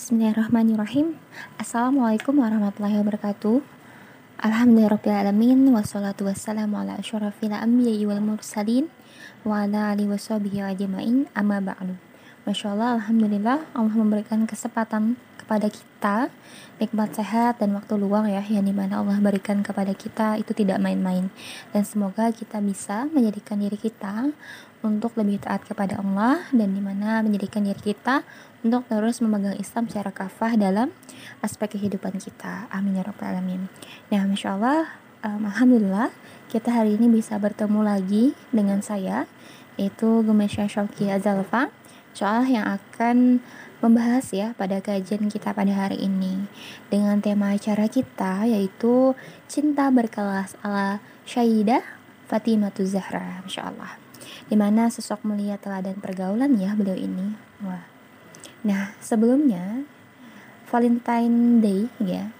Bismillahirrahmanirrahim. 0.00 1.20
Assalamualaikum 1.60 2.40
warahmatullahi 2.40 3.04
wabarakatuh. 3.04 3.60
Alhamdulillahirrahmanirrahim 4.40 5.76
Wassalatu 5.76 6.24
wassalamu 6.24 6.80
ala 6.80 6.96
ashrafil 6.96 7.52
anbiya 7.52 8.08
wal 8.08 8.24
mursalin 8.24 8.88
Wa 9.44 9.68
ala 9.68 9.92
alihi 9.92 10.08
washabihi 10.08 10.64
ajma'in. 10.72 11.28
Amma 11.36 11.60
ba'du. 11.60 12.00
Masya 12.48 12.72
Allah, 12.72 12.96
Alhamdulillah 12.96 13.68
Allah 13.76 13.92
memberikan 13.92 14.48
kesempatan 14.48 15.20
kepada 15.36 15.68
kita 15.68 16.32
nikmat 16.80 17.12
sehat 17.12 17.60
dan 17.60 17.76
waktu 17.76 17.98
luang 18.00 18.24
ya 18.24 18.40
yang 18.40 18.64
di 18.64 18.72
mana 18.72 19.04
Allah 19.04 19.20
berikan 19.20 19.60
kepada 19.60 19.92
kita 19.92 20.40
itu 20.40 20.56
tidak 20.56 20.80
main-main. 20.80 21.28
Dan 21.76 21.84
semoga 21.84 22.32
kita 22.32 22.56
bisa 22.64 23.04
menjadikan 23.12 23.60
diri 23.60 23.76
kita 23.76 24.32
untuk 24.80 25.12
lebih 25.20 25.44
taat 25.44 25.60
kepada 25.68 26.00
Allah 26.00 26.48
dan 26.56 26.72
di 26.72 26.80
mana 26.80 27.20
menjadikan 27.20 27.68
diri 27.68 27.92
kita 27.92 28.24
untuk 28.60 28.84
terus 28.88 29.24
memegang 29.24 29.56
Islam 29.56 29.88
secara 29.88 30.12
kafah 30.12 30.56
dalam 30.56 30.92
aspek 31.40 31.76
kehidupan 31.76 32.20
kita. 32.20 32.68
Amin 32.68 32.96
ya 32.96 33.04
rabbal 33.04 33.32
alamin. 33.32 33.72
Nah 34.12 34.28
masya 34.28 34.56
Allah 34.56 35.00
um, 35.24 35.48
alhamdulillah 35.48 36.12
kita 36.52 36.72
hari 36.72 36.96
ini 37.00 37.08
bisa 37.08 37.36
bertemu 37.40 37.80
lagi 37.80 38.24
dengan 38.52 38.84
saya 38.84 39.24
yaitu 39.80 40.20
Gemesya 40.26 40.68
Syauki 40.68 41.08
Azalfa 41.08 41.72
soal 42.12 42.44
yang 42.50 42.66
akan 42.68 43.40
membahas 43.80 44.28
ya 44.36 44.52
pada 44.58 44.82
kajian 44.84 45.32
kita 45.32 45.56
pada 45.56 45.72
hari 45.72 46.04
ini 46.04 46.44
dengan 46.92 47.22
tema 47.24 47.56
acara 47.56 47.88
kita 47.88 48.44
yaitu 48.44 49.16
cinta 49.48 49.88
berkelas 49.88 50.52
ala 50.60 51.00
Syahidah 51.24 51.80
Fatimah 52.28 52.76
Zahra 52.84 53.40
Masya 53.40 53.72
Allah. 53.72 53.96
Di 54.50 54.58
mana 54.58 54.90
sosok 54.90 55.24
mulia 55.24 55.56
teladan 55.56 55.96
pergaulan 56.02 56.58
ya 56.58 56.74
beliau 56.74 56.98
ini. 56.98 57.38
Wah 57.62 57.89
nah 58.66 58.92
sebelumnya 59.00 59.84
Valentine 60.68 61.58
Day 61.58 61.82
ya 61.98 62.30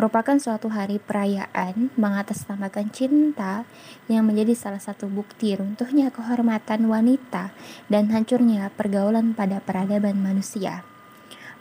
merupakan 0.00 0.38
suatu 0.40 0.72
hari 0.72 0.96
perayaan 0.96 1.92
mengatasnamakan 1.92 2.88
cinta 2.88 3.68
yang 4.08 4.24
menjadi 4.24 4.56
salah 4.56 4.80
satu 4.80 5.12
bukti 5.12 5.52
runtuhnya 5.52 6.08
kehormatan 6.08 6.88
wanita 6.88 7.52
dan 7.92 8.08
hancurnya 8.08 8.72
pergaulan 8.72 9.36
pada 9.36 9.60
peradaban 9.60 10.16
manusia. 10.16 10.88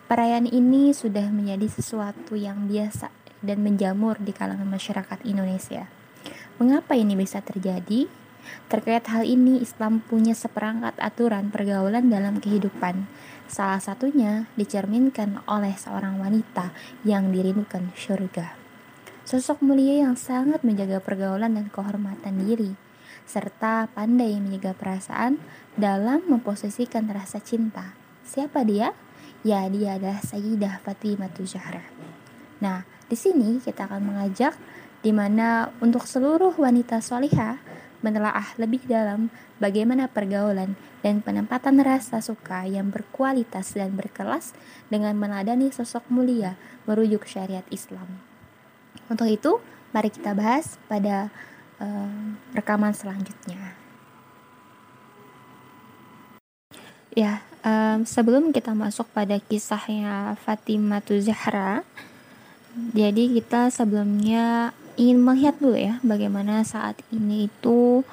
Perayaan 0.08 0.47
ini 0.47 0.95
sudah 0.95 1.27
menjadi 1.30 1.67
sesuatu 1.67 2.39
yang 2.39 2.71
biasa 2.71 3.11
dan 3.43 3.59
menjamur 3.59 4.15
di 4.23 4.31
kalangan 4.31 4.71
masyarakat 4.71 5.19
Indonesia. 5.27 5.91
Mengapa 6.58 6.95
ini 6.95 7.19
bisa 7.19 7.43
terjadi? 7.43 8.08
Terkait 8.71 9.05
hal 9.05 9.27
ini, 9.27 9.61
Islam 9.61 10.02
punya 10.02 10.33
seperangkat 10.33 10.97
aturan 10.97 11.52
pergaulan 11.53 12.09
dalam 12.09 12.41
kehidupan. 12.41 13.05
Salah 13.50 13.81
satunya 13.81 14.45
dicerminkan 14.53 15.42
oleh 15.50 15.73
seorang 15.73 16.22
wanita 16.22 16.69
yang 17.02 17.33
dirindukan 17.33 17.89
surga. 17.97 18.53
Sosok 19.25 19.66
mulia 19.66 20.05
yang 20.05 20.14
sangat 20.14 20.61
menjaga 20.61 21.02
pergaulan 21.02 21.58
dan 21.58 21.73
kehormatan 21.73 22.45
diri, 22.45 22.77
serta 23.25 23.89
pandai 23.89 24.38
menjaga 24.38 24.77
perasaan 24.77 25.42
dalam 25.73 26.22
memposisikan 26.30 27.09
rasa 27.09 27.42
cinta. 27.42 27.97
Siapa 28.22 28.61
dia? 28.61 28.94
ya 29.44 29.64
dia 29.72 29.95
adalah 29.95 30.20
Sayyidah 30.20 30.83
Fatimah 30.83 31.31
Zahra. 31.47 31.83
Nah, 32.59 32.83
di 33.08 33.16
sini 33.16 33.64
kita 33.64 33.88
akan 33.88 34.14
mengajak 34.14 34.55
di 35.00 35.16
mana 35.16 35.72
untuk 35.80 36.03
seluruh 36.03 36.52
wanita 36.59 37.00
solihah 37.00 37.55
menelaah 38.00 38.55
lebih 38.55 38.83
dalam 38.88 39.31
bagaimana 39.59 40.08
pergaulan 40.08 40.80
dan 41.03 41.23
penempatan 41.23 41.80
rasa 41.80 42.19
suka 42.19 42.67
yang 42.67 42.92
berkualitas 42.92 43.75
dan 43.75 43.95
berkelas 43.95 44.55
dengan 44.88 45.16
meladani 45.16 45.72
sosok 45.72 46.08
mulia 46.11 46.59
merujuk 46.88 47.27
syariat 47.27 47.64
Islam. 47.72 48.20
Untuk 49.08 49.27
itu, 49.27 49.59
mari 49.95 50.09
kita 50.14 50.36
bahas 50.36 50.77
pada 50.88 51.33
uh, 51.81 52.36
rekaman 52.53 52.94
selanjutnya. 52.94 53.76
Ya, 57.17 57.42
um, 57.65 58.05
sebelum 58.05 58.54
kita 58.54 58.77
masuk 58.77 59.09
pada 59.11 59.42
kisahnya 59.42 60.38
Fatimah 60.45 61.02
Zahra, 61.20 61.82
jadi 62.93 63.33
kita 63.33 63.73
sebelumnya 63.73 64.71
ingin 64.99 65.23
melihat 65.23 65.55
dulu 65.64 65.80
ya 65.80 66.04
bagaimana 66.04 66.60
saat 66.67 66.99
ini 67.15 67.48
itu 67.48 68.04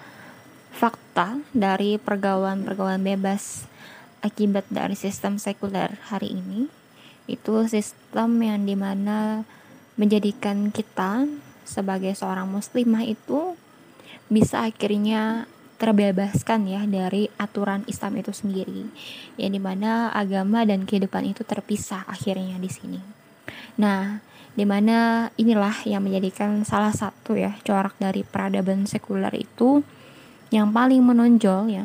fakta 0.70 1.42
dari 1.50 1.98
pergaulan-pergaulan 1.98 3.02
bebas 3.02 3.66
akibat 4.22 4.70
dari 4.70 4.94
sistem 4.94 5.42
sekuler 5.42 5.98
hari 6.06 6.38
ini. 6.38 6.70
Itu 7.26 7.66
sistem 7.66 8.38
yang 8.38 8.62
di 8.62 8.78
mana 8.78 9.42
menjadikan 9.98 10.70
kita 10.70 11.26
sebagai 11.66 12.14
seorang 12.14 12.46
muslimah 12.46 13.02
itu 13.02 13.58
bisa 14.30 14.62
akhirnya 14.62 15.50
terbebaskan 15.82 16.70
ya 16.70 16.86
dari 16.86 17.26
aturan 17.34 17.82
Islam 17.90 18.22
itu 18.22 18.30
sendiri. 18.30 18.86
Yang 19.34 19.50
di 19.58 19.60
mana 19.60 20.14
agama 20.14 20.62
dan 20.62 20.86
kehidupan 20.86 21.34
itu 21.34 21.42
terpisah 21.42 22.06
akhirnya 22.06 22.62
di 22.62 22.70
sini. 22.70 23.00
Nah 23.74 24.22
di 24.56 24.64
mana 24.64 25.28
inilah 25.36 25.84
yang 25.84 26.00
menjadikan 26.00 26.64
salah 26.64 26.92
satu 26.92 27.36
ya 27.36 27.54
corak 27.60 27.92
dari 28.00 28.24
peradaban 28.24 28.88
sekuler 28.88 29.32
itu 29.36 29.84
yang 30.48 30.72
paling 30.72 31.04
menonjol 31.04 31.68
ya 31.68 31.84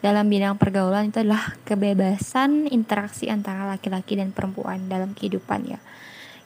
dalam 0.00 0.32
bidang 0.32 0.56
pergaulan 0.56 1.12
itu 1.12 1.20
adalah 1.20 1.60
kebebasan 1.68 2.72
interaksi 2.72 3.28
antara 3.28 3.68
laki-laki 3.68 4.16
dan 4.16 4.32
perempuan 4.32 4.88
dalam 4.88 5.12
kehidupan 5.12 5.76
ya 5.76 5.80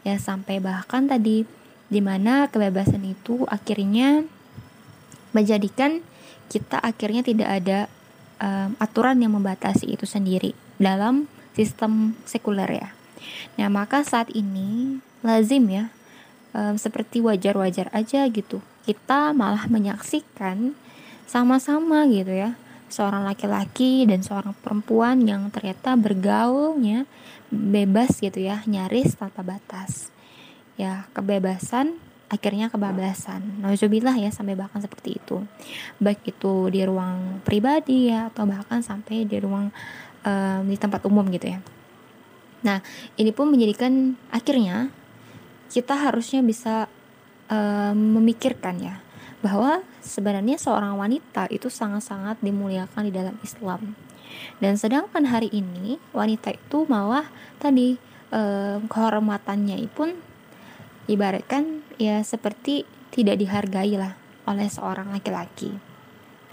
ya 0.02 0.18
sampai 0.18 0.58
bahkan 0.58 1.06
tadi 1.06 1.46
di 1.86 2.00
mana 2.02 2.50
kebebasan 2.50 3.06
itu 3.06 3.46
akhirnya 3.46 4.26
menjadikan 5.30 6.02
kita 6.50 6.82
akhirnya 6.82 7.22
tidak 7.22 7.48
ada 7.50 7.78
um, 8.42 8.74
aturan 8.82 9.22
yang 9.22 9.34
membatasi 9.34 9.94
itu 9.94 10.04
sendiri 10.04 10.52
dalam 10.76 11.30
sistem 11.54 12.18
sekuler 12.26 12.70
ya. 12.70 12.88
Nah, 13.56 13.70
maka 13.70 14.02
saat 14.02 14.28
ini 14.34 14.98
lazim 15.24 15.64
ya 15.72 15.90
um, 16.54 16.76
seperti 16.78 17.24
wajar-wajar 17.24 17.90
aja 17.90 18.28
gitu. 18.28 18.60
Kita 18.84 19.32
malah 19.32 19.66
menyaksikan 19.66 20.76
sama-sama 21.24 22.04
gitu 22.12 22.30
ya 22.30 22.54
seorang 22.92 23.26
laki-laki 23.26 24.06
dan 24.06 24.22
seorang 24.22 24.54
perempuan 24.62 25.26
yang 25.26 25.50
ternyata 25.50 25.98
bergaulnya 25.98 27.10
bebas 27.50 28.22
gitu 28.22 28.38
ya, 28.38 28.62
nyaris 28.70 29.18
tanpa 29.18 29.42
batas. 29.42 30.14
Ya, 30.78 31.10
kebebasan 31.10 31.98
akhirnya 32.30 32.70
kebablasan. 32.70 33.62
Nauzubillah 33.62 34.14
ya 34.14 34.30
sampai 34.30 34.54
bahkan 34.54 34.78
seperti 34.78 35.18
itu. 35.18 35.42
Baik 35.98 36.22
itu 36.34 36.70
di 36.70 36.86
ruang 36.86 37.42
pribadi 37.42 38.10
ya 38.10 38.30
atau 38.30 38.46
bahkan 38.46 38.78
sampai 38.82 39.26
di 39.26 39.42
ruang 39.42 39.74
um, 40.22 40.62
di 40.66 40.78
tempat 40.78 41.02
umum 41.06 41.26
gitu 41.30 41.50
ya. 41.50 41.58
Nah, 42.64 42.80
ini 43.20 43.30
pun 43.30 43.50
menjadikan 43.50 44.16
akhirnya 44.32 44.88
kita 45.72 45.94
harusnya 45.96 46.40
bisa 46.44 46.86
um, 47.48 48.20
memikirkan 48.20 48.76
ya 48.80 48.96
bahwa 49.44 49.84
sebenarnya 50.00 50.56
seorang 50.56 50.96
wanita 50.96 51.52
itu 51.52 51.68
sangat-sangat 51.68 52.40
dimuliakan 52.40 53.04
di 53.04 53.12
dalam 53.12 53.36
Islam. 53.44 53.92
Dan 54.58 54.80
sedangkan 54.80 55.28
hari 55.28 55.52
ini 55.52 56.00
wanita 56.16 56.56
itu 56.56 56.88
malah 56.88 57.28
tadi 57.60 58.00
um, 58.32 58.88
kehormatannya 58.88 59.84
pun 59.92 60.16
ibaratkan 61.06 61.84
ya 62.00 62.24
seperti 62.24 62.88
tidak 63.12 63.38
dihargai 63.38 63.94
lah 64.00 64.16
oleh 64.48 64.66
seorang 64.66 65.12
laki-laki 65.12 65.93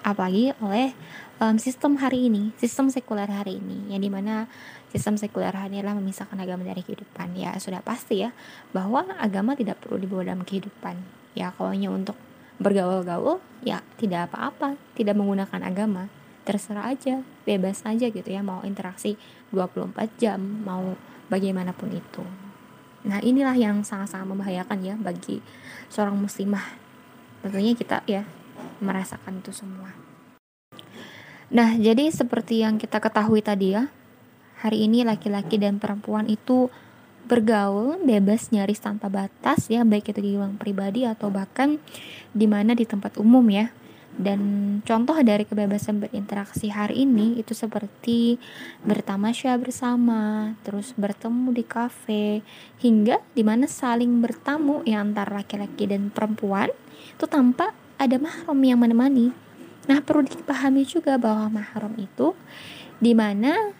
apalagi 0.01 0.53
oleh 0.61 0.93
um, 1.41 1.57
sistem 1.57 1.97
hari 1.97 2.29
ini 2.29 2.53
sistem 2.57 2.89
sekuler 2.93 3.29
hari 3.29 3.57
ini 3.57 3.93
yang 3.93 4.01
di 4.01 4.09
mana 4.09 4.45
sistem 4.93 5.17
sekuler 5.17 5.53
hari 5.53 5.77
ini 5.77 5.85
adalah 5.85 5.97
memisahkan 5.97 6.37
agama 6.37 6.67
dari 6.67 6.85
kehidupan. 6.85 7.33
Ya 7.37 7.55
sudah 7.57 7.81
pasti 7.81 8.21
ya 8.25 8.35
bahwa 8.75 9.05
agama 9.17 9.57
tidak 9.57 9.81
perlu 9.81 10.01
dibawa 10.01 10.27
dalam 10.27 10.45
kehidupan. 10.45 10.99
Ya 11.33 11.49
kalau 11.55 11.73
hanya 11.73 11.89
untuk 11.89 12.17
bergaul-gaul 12.61 13.41
ya 13.65 13.81
tidak 13.97 14.29
apa-apa 14.29 14.77
tidak 14.93 15.17
menggunakan 15.17 15.61
agama. 15.65 16.11
Terserah 16.41 16.89
aja 16.89 17.21
bebas 17.45 17.85
aja 17.85 18.09
gitu 18.09 18.25
ya 18.25 18.41
mau 18.41 18.65
interaksi 18.65 19.17
24 19.53 19.93
jam 20.17 20.41
mau 20.41 20.97
bagaimanapun 21.29 21.95
itu. 21.95 22.25
Nah, 23.01 23.17
inilah 23.23 23.57
yang 23.57 23.81
sangat-sangat 23.81 24.29
membahayakan 24.29 24.77
ya 24.85 24.95
bagi 24.99 25.41
seorang 25.89 26.17
muslimah. 26.21 26.77
Tentunya 27.41 27.73
kita 27.73 28.05
ya 28.05 28.21
merasakan 28.81 29.39
itu 29.39 29.53
semua. 29.53 29.93
Nah, 31.51 31.75
jadi 31.75 32.07
seperti 32.09 32.63
yang 32.63 32.79
kita 32.79 32.97
ketahui 33.03 33.43
tadi 33.43 33.75
ya, 33.75 33.91
hari 34.59 34.87
ini 34.87 35.03
laki-laki 35.03 35.59
dan 35.59 35.77
perempuan 35.77 36.25
itu 36.31 36.71
bergaul 37.27 38.01
bebas 38.01 38.49
nyaris 38.49 38.81
tanpa 38.81 39.11
batas 39.11 39.69
ya, 39.69 39.85
baik 39.85 40.11
itu 40.11 40.19
di 40.23 40.31
ruang 40.35 40.57
pribadi 40.57 41.05
atau 41.05 41.29
bahkan 41.29 41.77
di 42.31 42.47
mana 42.49 42.73
di 42.73 42.87
tempat 42.87 43.19
umum 43.19 43.45
ya. 43.51 43.69
Dan 44.11 44.79
contoh 44.83 45.15
dari 45.23 45.47
kebebasan 45.47 46.03
berinteraksi 46.03 46.67
hari 46.67 47.07
ini 47.07 47.39
itu 47.39 47.55
seperti 47.55 48.35
bertamasya 48.83 49.55
bersama, 49.55 50.51
terus 50.67 50.91
bertemu 50.99 51.49
di 51.55 51.63
kafe, 51.63 52.43
hingga 52.83 53.23
di 53.31 53.43
mana 53.47 53.71
saling 53.71 54.19
bertamu 54.19 54.83
yang 54.83 55.15
antara 55.15 55.39
laki-laki 55.39 55.87
dan 55.87 56.11
perempuan 56.11 56.67
itu 57.15 57.23
tanpa 57.23 57.71
ada 58.01 58.17
mahram 58.17 58.57
yang 58.65 58.81
menemani. 58.81 59.29
Nah 59.85 60.01
perlu 60.01 60.25
dipahami 60.25 60.81
juga 60.89 61.21
bahwa 61.21 61.61
mahram 61.61 61.93
itu 62.01 62.33
di 62.97 63.13
mana 63.13 63.73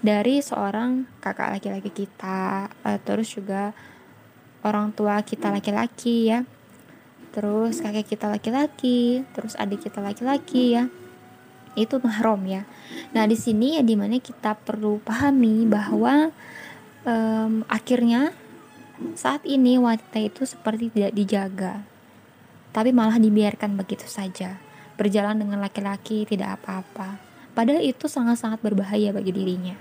dari 0.00 0.40
seorang 0.40 1.04
kakak 1.20 1.60
laki-laki 1.60 1.92
kita, 1.92 2.72
uh, 2.72 2.98
terus 3.04 3.28
juga 3.36 3.76
orang 4.64 4.96
tua 4.96 5.20
kita 5.20 5.52
laki-laki 5.52 6.32
ya 6.32 6.48
terus 7.36 7.84
kakek 7.84 8.16
kita 8.16 8.32
laki-laki, 8.32 9.20
terus 9.36 9.52
adik 9.60 9.84
kita 9.84 10.00
laki-laki 10.00 10.72
ya. 10.72 10.88
Itu 11.76 12.00
mahram 12.00 12.40
ya. 12.48 12.64
Nah, 13.12 13.28
di 13.28 13.36
sini 13.36 13.76
ya 13.76 13.84
di 13.84 13.92
mana 13.92 14.16
kita 14.16 14.56
perlu 14.56 15.04
pahami 15.04 15.68
bahwa 15.68 16.32
um, 17.04 17.60
akhirnya 17.68 18.32
saat 19.12 19.44
ini 19.44 19.76
wanita 19.76 20.16
itu 20.16 20.48
seperti 20.48 20.88
tidak 20.88 21.12
dijaga, 21.12 21.84
tapi 22.76 22.92
malah 22.92 23.16
dibiarkan 23.16 23.80
begitu 23.80 24.04
saja, 24.04 24.60
berjalan 25.00 25.40
dengan 25.40 25.64
laki-laki 25.64 26.28
tidak 26.28 26.60
apa-apa. 26.60 27.16
Padahal 27.56 27.80
itu 27.80 28.04
sangat-sangat 28.04 28.60
berbahaya 28.60 29.16
bagi 29.16 29.32
dirinya. 29.32 29.80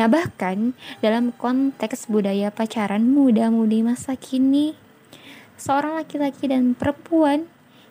Nah, 0.00 0.08
bahkan 0.08 0.72
dalam 1.04 1.36
konteks 1.36 2.08
budaya 2.08 2.48
pacaran 2.48 3.12
muda-mudi 3.12 3.84
masa 3.84 4.16
kini, 4.16 4.72
seorang 5.60 6.00
laki-laki 6.00 6.48
dan 6.48 6.72
perempuan 6.72 7.44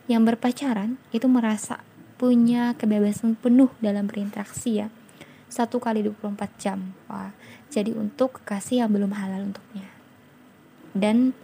yang 0.09 0.25
berpacaran 0.25 0.97
itu 1.13 1.29
merasa 1.29 1.83
punya 2.17 2.73
kebebasan 2.73 3.37
penuh 3.37 3.69
dalam 3.77 4.09
berinteraksi 4.09 4.81
ya 4.81 4.89
satu 5.47 5.79
kali 5.79 6.03
24 6.03 6.33
jam 6.59 6.91
wah 7.07 7.31
jadi 7.69 7.93
untuk 7.93 8.41
kekasih 8.41 8.83
yang 8.83 8.91
belum 8.91 9.13
halal 9.15 9.47
untuknya 9.47 9.87
dan 10.97 11.37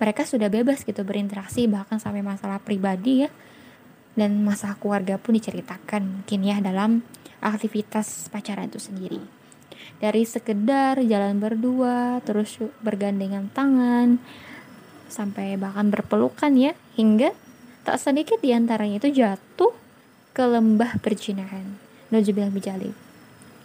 mereka 0.00 0.24
sudah 0.24 0.48
bebas 0.48 0.82
gitu 0.82 1.04
berinteraksi 1.04 1.68
bahkan 1.68 2.00
sampai 2.00 2.24
masalah 2.24 2.58
pribadi 2.58 3.28
ya 3.28 3.30
dan 4.16 4.42
masalah 4.42 4.80
keluarga 4.80 5.20
pun 5.20 5.36
diceritakan 5.36 6.24
mungkin 6.24 6.40
ya 6.42 6.58
dalam 6.58 7.04
aktivitas 7.44 8.32
pacaran 8.32 8.72
itu 8.72 8.80
sendiri 8.80 9.20
dari 10.00 10.24
sekedar 10.24 10.98
jalan 11.04 11.38
berdua 11.38 12.24
terus 12.24 12.56
bergandengan 12.80 13.52
tangan 13.52 14.18
sampai 15.12 15.60
bahkan 15.60 15.92
berpelukan 15.92 16.54
ya 16.56 16.72
hingga 16.96 17.36
tak 17.84 17.98
sedikit 17.98 18.38
di 18.40 18.54
antaranya 18.54 19.02
itu 19.02 19.20
jatuh 19.24 19.72
ke 20.30 20.44
lembah 20.46 21.02
perjinahan. 21.02 21.76
Najubillah 22.14 22.54
bijalib. 22.54 22.94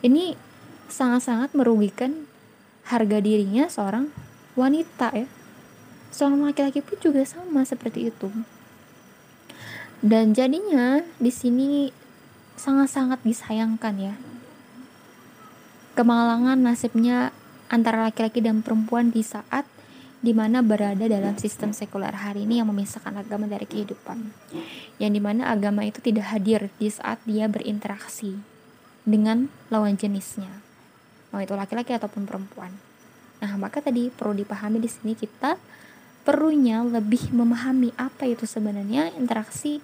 Ini 0.01 0.33
sangat-sangat 0.89 1.53
merugikan 1.57 2.25
harga 2.89 3.17
dirinya 3.21 3.69
seorang 3.69 4.09
wanita 4.57 5.13
ya. 5.13 5.27
Seorang 6.15 6.47
laki-laki 6.47 6.79
pun 6.79 6.95
juga 7.03 7.27
sama 7.27 7.67
seperti 7.67 8.07
itu. 8.07 8.31
Dan 9.99 10.31
jadinya 10.31 11.03
di 11.19 11.27
sini 11.27 11.91
sangat-sangat 12.55 13.19
disayangkan 13.27 13.95
ya. 13.99 14.15
Kemalangan 15.99 16.55
nasibnya 16.55 17.35
antara 17.67 18.07
laki-laki 18.07 18.39
dan 18.39 18.63
perempuan 18.63 19.11
di 19.11 19.27
saat 19.27 19.67
di 20.23 20.31
mana 20.31 20.63
berada 20.63 21.03
dalam 21.03 21.35
sistem 21.35 21.75
sekuler 21.75 22.15
hari 22.15 22.47
ini 22.47 22.63
yang 22.63 22.71
memisahkan 22.71 23.19
agama 23.19 23.51
dari 23.51 23.67
kehidupan. 23.67 24.31
Yang 25.03 25.11
di 25.19 25.21
mana 25.21 25.51
agama 25.51 25.83
itu 25.83 25.99
tidak 25.99 26.31
hadir 26.31 26.71
di 26.79 26.87
saat 26.87 27.19
dia 27.27 27.51
berinteraksi 27.51 28.39
dengan 29.05 29.53
lawan 29.69 29.99
jenisnya, 29.99 30.49
mau 31.29 31.37
itu 31.37 31.53
laki-laki 31.53 31.93
ataupun 31.93 32.25
perempuan. 32.25 32.73
Nah, 33.37 33.53
maka 33.61 33.77
tadi 33.85 34.09
perlu 34.09 34.33
dipahami 34.33 34.81
di 34.81 34.89
sini 34.89 35.13
kita 35.13 35.61
perlunya 36.25 36.81
lebih 36.81 37.29
memahami 37.29 37.93
apa 37.95 38.25
itu 38.25 38.49
sebenarnya 38.49 39.13
interaksi 39.13 39.79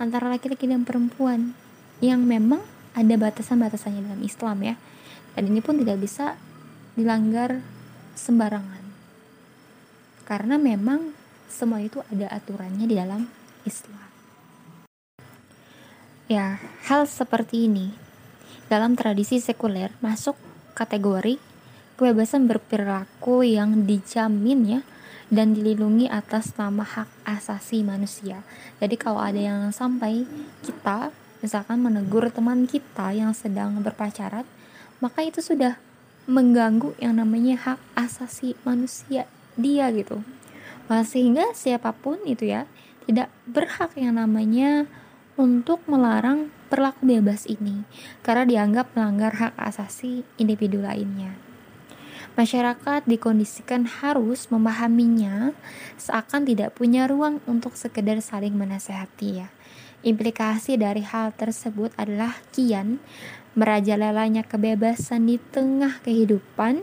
antara 0.00 0.32
laki-laki 0.32 0.64
dan 0.64 0.88
perempuan 0.88 1.52
yang 2.00 2.24
memang 2.24 2.64
ada 2.96 3.14
batasan-batasannya 3.20 4.08
dalam 4.08 4.22
Islam 4.24 4.56
ya. 4.64 4.74
Dan 5.36 5.52
ini 5.52 5.60
pun 5.60 5.76
tidak 5.80 6.00
bisa 6.00 6.36
dilanggar 6.96 7.60
sembarangan 8.16 8.82
karena 10.32 10.56
memang 10.56 11.12
semua 11.52 11.84
itu 11.84 12.00
ada 12.08 12.28
aturannya 12.32 12.88
di 12.88 12.96
dalam 12.96 13.28
Islam. 13.68 14.08
Ya, 16.28 16.56
hal 16.88 17.04
seperti 17.04 17.68
ini 17.68 17.92
dalam 18.72 18.96
tradisi 18.96 19.36
sekuler 19.36 19.92
masuk 20.00 20.38
kategori 20.72 21.36
kebebasan 22.00 22.48
berperilaku 22.48 23.44
yang 23.44 23.84
dijamin 23.84 24.60
ya 24.64 24.80
dan 25.32 25.56
dilindungi 25.56 26.12
atas 26.12 26.52
nama 26.60 26.84
hak 26.84 27.08
asasi 27.24 27.80
manusia. 27.80 28.44
Jadi 28.84 29.00
kalau 29.00 29.24
ada 29.24 29.40
yang 29.40 29.72
sampai 29.72 30.28
kita 30.60 31.08
misalkan 31.40 31.80
menegur 31.80 32.28
teman 32.28 32.68
kita 32.68 33.16
yang 33.16 33.32
sedang 33.32 33.80
berpacaran, 33.80 34.44
maka 35.00 35.24
itu 35.24 35.40
sudah 35.40 35.80
mengganggu 36.28 36.92
yang 37.00 37.16
namanya 37.16 37.56
hak 37.58 37.80
asasi 37.96 38.54
manusia 38.62 39.26
dia 39.56 39.88
gitu 39.90 40.22
sehingga 41.00 41.56
siapa 41.56 41.96
pun 41.96 42.20
itu 42.28 42.52
ya 42.52 42.68
tidak 43.08 43.32
berhak 43.48 43.96
yang 43.96 44.20
namanya 44.20 44.84
untuk 45.40 45.80
melarang 45.88 46.52
perlaku 46.68 47.08
bebas 47.08 47.48
ini 47.48 47.88
karena 48.20 48.44
dianggap 48.44 48.92
melanggar 48.92 49.32
hak 49.32 49.54
asasi 49.56 50.28
individu 50.36 50.84
lainnya. 50.84 51.32
Masyarakat 52.32 53.04
dikondisikan 53.04 53.84
harus 53.84 54.48
memahaminya 54.48 55.52
seakan 56.00 56.48
tidak 56.48 56.72
punya 56.72 57.04
ruang 57.04 57.44
untuk 57.44 57.76
sekedar 57.76 58.24
saling 58.24 58.56
menasehati 58.56 59.44
ya. 59.44 59.52
Implikasi 60.00 60.80
dari 60.80 61.04
hal 61.04 61.36
tersebut 61.36 61.92
adalah 62.00 62.40
kian 62.50 63.04
merajalelanya 63.52 64.48
kebebasan 64.48 65.28
di 65.28 65.36
tengah 65.36 66.00
kehidupan 66.00 66.80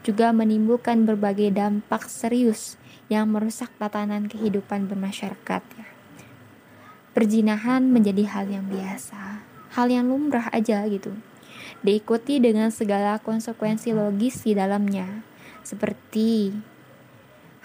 juga 0.00 0.32
menimbulkan 0.32 1.04
berbagai 1.04 1.52
dampak 1.52 2.08
serius 2.08 2.80
yang 3.12 3.28
merusak 3.28 3.68
tatanan 3.76 4.32
kehidupan 4.32 4.88
bermasyarakat 4.88 5.62
ya. 5.76 5.88
Perjinahan 7.12 7.84
menjadi 7.92 8.24
hal 8.32 8.48
yang 8.48 8.64
biasa, 8.64 9.44
hal 9.76 9.86
yang 9.92 10.08
lumrah 10.08 10.48
aja 10.56 10.88
gitu. 10.88 11.12
Diikuti 11.82 12.38
dengan 12.42 12.72
segala 12.72 13.18
konsekuensi 13.22 13.94
logis 13.94 14.42
di 14.42 14.52
dalamnya, 14.56 15.22
seperti 15.62 16.54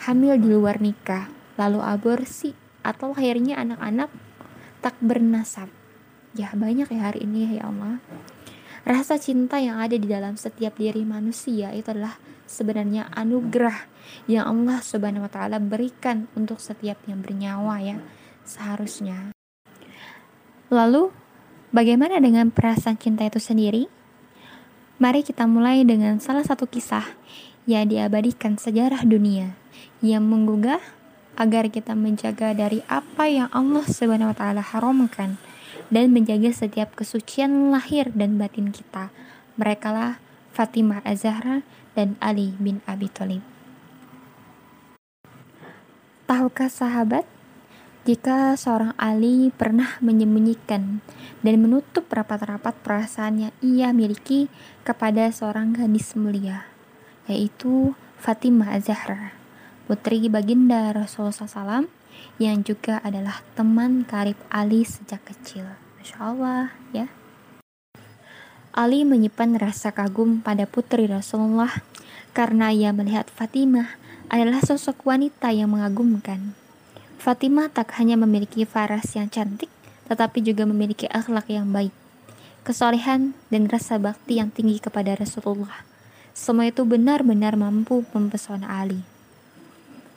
hamil 0.05 0.37
di 0.41 0.47
luar 0.49 0.81
nikah, 0.81 1.29
lalu 1.57 1.79
aborsi, 1.81 2.53
atau 2.81 3.13
lahirnya 3.13 3.61
anak-anak 3.61 4.09
tak 4.81 4.97
bernasab. 5.01 5.69
Ya 6.33 6.49
banyak 6.57 6.89
ya 6.89 7.11
hari 7.11 7.27
ini 7.27 7.59
ya 7.59 7.69
Allah. 7.69 8.01
Rasa 8.81 9.21
cinta 9.21 9.61
yang 9.61 9.77
ada 9.77 9.93
di 9.93 10.09
dalam 10.09 10.33
setiap 10.41 10.73
diri 10.81 11.05
manusia 11.05 11.69
itu 11.69 11.93
adalah 11.93 12.17
sebenarnya 12.49 13.13
anugerah 13.13 13.85
yang 14.25 14.49
Allah 14.49 14.81
Subhanahu 14.81 15.29
wa 15.29 15.31
taala 15.31 15.61
berikan 15.61 16.25
untuk 16.33 16.57
setiap 16.57 16.97
yang 17.05 17.21
bernyawa 17.21 17.77
ya 17.77 17.97
seharusnya. 18.41 19.37
Lalu 20.73 21.13
bagaimana 21.71 22.19
dengan 22.19 22.51
perasaan 22.51 22.99
cinta 22.99 23.25
itu 23.27 23.39
sendiri? 23.39 23.87
Mari 25.01 25.25
kita 25.25 25.49
mulai 25.49 25.81
dengan 25.81 26.21
salah 26.21 26.45
satu 26.45 26.69
kisah 26.69 27.03
yang 27.65 27.89
diabadikan 27.89 28.59
sejarah 28.59 29.01
dunia 29.01 29.57
yang 30.05 30.21
menggugah 30.25 30.81
agar 31.39 31.71
kita 31.73 31.97
menjaga 31.97 32.53
dari 32.53 32.85
apa 32.85 33.25
yang 33.25 33.49
Allah 33.49 33.81
Subhanahu 33.87 34.29
wa 34.29 34.37
taala 34.37 34.61
haramkan 34.61 35.41
dan 35.89 36.13
menjaga 36.13 36.53
setiap 36.53 36.93
kesucian 36.93 37.73
lahir 37.73 38.11
dan 38.13 38.37
batin 38.37 38.69
kita. 38.69 39.09
Merekalah 39.57 40.21
Fatimah 40.51 41.03
Az-Zahra 41.03 41.63
dan 41.95 42.19
Ali 42.19 42.55
bin 42.59 42.79
Abi 42.87 43.07
Thalib. 43.11 43.43
Tahukah 46.27 46.71
sahabat, 46.71 47.27
jika 48.01 48.57
seorang 48.57 48.97
Ali 48.97 49.53
pernah 49.53 50.01
menyembunyikan 50.01 51.05
dan 51.45 51.55
menutup 51.61 52.09
rapat-rapat 52.09 52.73
perasaan 52.81 53.45
yang 53.45 53.53
ia 53.61 53.93
miliki 53.93 54.49
kepada 54.81 55.29
seorang 55.29 55.77
gadis 55.77 56.17
mulia, 56.17 56.65
yaitu 57.29 57.93
Fatimah 58.17 58.73
Az-Zahra, 58.73 59.37
putri 59.85 60.25
baginda 60.33 60.89
Rasulullah 60.89 61.45
SAW 61.45 61.85
yang 62.41 62.65
juga 62.65 62.97
adalah 63.05 63.45
teman 63.53 64.01
karib 64.01 64.37
Ali 64.49 64.81
sejak 64.81 65.21
kecil. 65.21 65.69
Masya 66.01 66.17
Allah 66.17 66.73
ya. 66.97 67.05
Ali 68.73 69.05
menyimpan 69.05 69.61
rasa 69.61 69.93
kagum 69.93 70.41
pada 70.41 70.65
putri 70.65 71.05
Rasulullah 71.05 71.85
karena 72.33 72.73
ia 72.73 72.89
melihat 72.89 73.29
Fatimah 73.29 73.99
adalah 74.31 74.63
sosok 74.63 75.05
wanita 75.05 75.53
yang 75.53 75.75
mengagumkan. 75.75 76.60
Fatimah 77.21 77.69
tak 77.69 77.93
hanya 78.01 78.17
memiliki 78.17 78.65
faras 78.65 79.13
yang 79.13 79.29
cantik, 79.29 79.69
tetapi 80.09 80.41
juga 80.41 80.65
memiliki 80.65 81.05
akhlak 81.05 81.53
yang 81.53 81.69
baik, 81.69 81.93
kesolehan, 82.65 83.37
dan 83.53 83.69
rasa 83.69 84.01
bakti 84.01 84.41
yang 84.41 84.49
tinggi 84.49 84.81
kepada 84.81 85.13
Rasulullah. 85.13 85.85
Semua 86.33 86.73
itu 86.73 86.81
benar-benar 86.81 87.53
mampu 87.61 88.01
mempesona 88.17 88.65
Ali. 88.65 89.05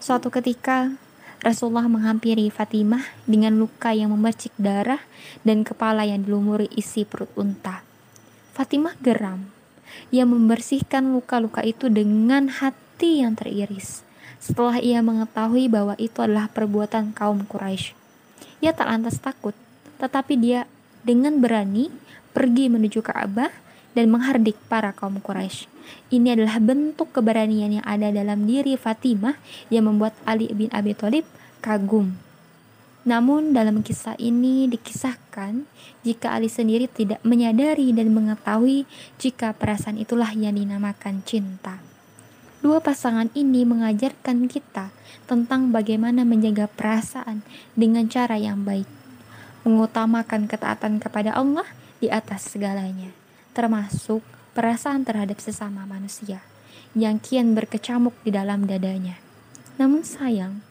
Suatu 0.01 0.33
ketika, 0.33 0.97
Rasulullah 1.45 1.93
menghampiri 1.93 2.49
Fatimah 2.49 3.05
dengan 3.29 3.61
luka 3.61 3.93
yang 3.93 4.09
memercik 4.09 4.57
darah 4.57 5.05
dan 5.45 5.61
kepala 5.61 6.09
yang 6.09 6.25
dilumuri 6.25 6.73
isi 6.73 7.05
perut 7.05 7.29
unta. 7.37 7.85
Fatimah 8.57 8.97
geram. 9.05 9.53
Ia 10.09 10.25
membersihkan 10.25 11.13
luka-luka 11.13 11.61
itu 11.61 11.93
dengan 11.93 12.49
hati 12.49 13.21
yang 13.21 13.37
teriris. 13.37 14.04
Setelah 14.45 14.77
ia 14.77 15.01
mengetahui 15.01 15.73
bahwa 15.73 15.97
itu 15.97 16.21
adalah 16.21 16.53
perbuatan 16.53 17.17
kaum 17.17 17.49
Quraisy, 17.49 17.97
ia 18.61 18.77
tak 18.77 18.93
lantas 18.93 19.17
takut, 19.17 19.57
tetapi 19.97 20.37
dia 20.37 20.69
dengan 21.01 21.41
berani 21.41 21.89
pergi 22.37 22.69
menuju 22.69 23.01
Ka'bah 23.01 23.49
dan 23.97 24.13
menghardik 24.13 24.61
para 24.69 24.93
kaum 24.93 25.17
Quraisy. 25.17 25.65
Ini 26.13 26.37
adalah 26.37 26.61
bentuk 26.61 27.17
keberanian 27.17 27.81
yang 27.81 27.87
ada 27.89 28.13
dalam 28.13 28.45
diri 28.45 28.77
Fatimah 28.77 29.41
yang 29.73 29.89
membuat 29.89 30.13
Ali 30.29 30.53
bin 30.53 30.69
Abi 30.77 30.93
Thalib 30.93 31.25
kagum. 31.65 32.13
Namun 33.09 33.57
dalam 33.57 33.81
kisah 33.81 34.17
ini 34.21 34.69
dikisahkan 34.69 35.65
jika 36.05 36.37
Ali 36.37 36.53
sendiri 36.53 36.85
tidak 36.85 37.25
menyadari 37.25 37.97
dan 37.97 38.13
mengetahui 38.13 38.85
jika 39.17 39.57
perasaan 39.57 39.97
itulah 39.97 40.29
yang 40.37 40.57
dinamakan 40.57 41.25
cinta. 41.25 41.94
Dua 42.65 42.81
pasangan 42.81 43.29
ini 43.37 43.69
mengajarkan 43.69 44.49
kita 44.49 44.89
tentang 45.29 45.69
bagaimana 45.69 46.25
menjaga 46.25 46.65
perasaan 46.65 47.45
dengan 47.77 48.09
cara 48.09 48.41
yang 48.41 48.65
baik, 48.65 48.89
mengutamakan 49.69 50.49
ketaatan 50.49 50.97
kepada 50.97 51.37
Allah 51.37 51.69
di 52.01 52.09
atas 52.09 52.49
segalanya, 52.49 53.13
termasuk 53.53 54.25
perasaan 54.57 55.05
terhadap 55.05 55.45
sesama 55.45 55.85
manusia 55.85 56.41
yang 56.97 57.21
kian 57.21 57.53
berkecamuk 57.53 58.17
di 58.25 58.33
dalam 58.33 58.65
dadanya. 58.65 59.21
Namun 59.77 60.01
sayang, 60.01 60.65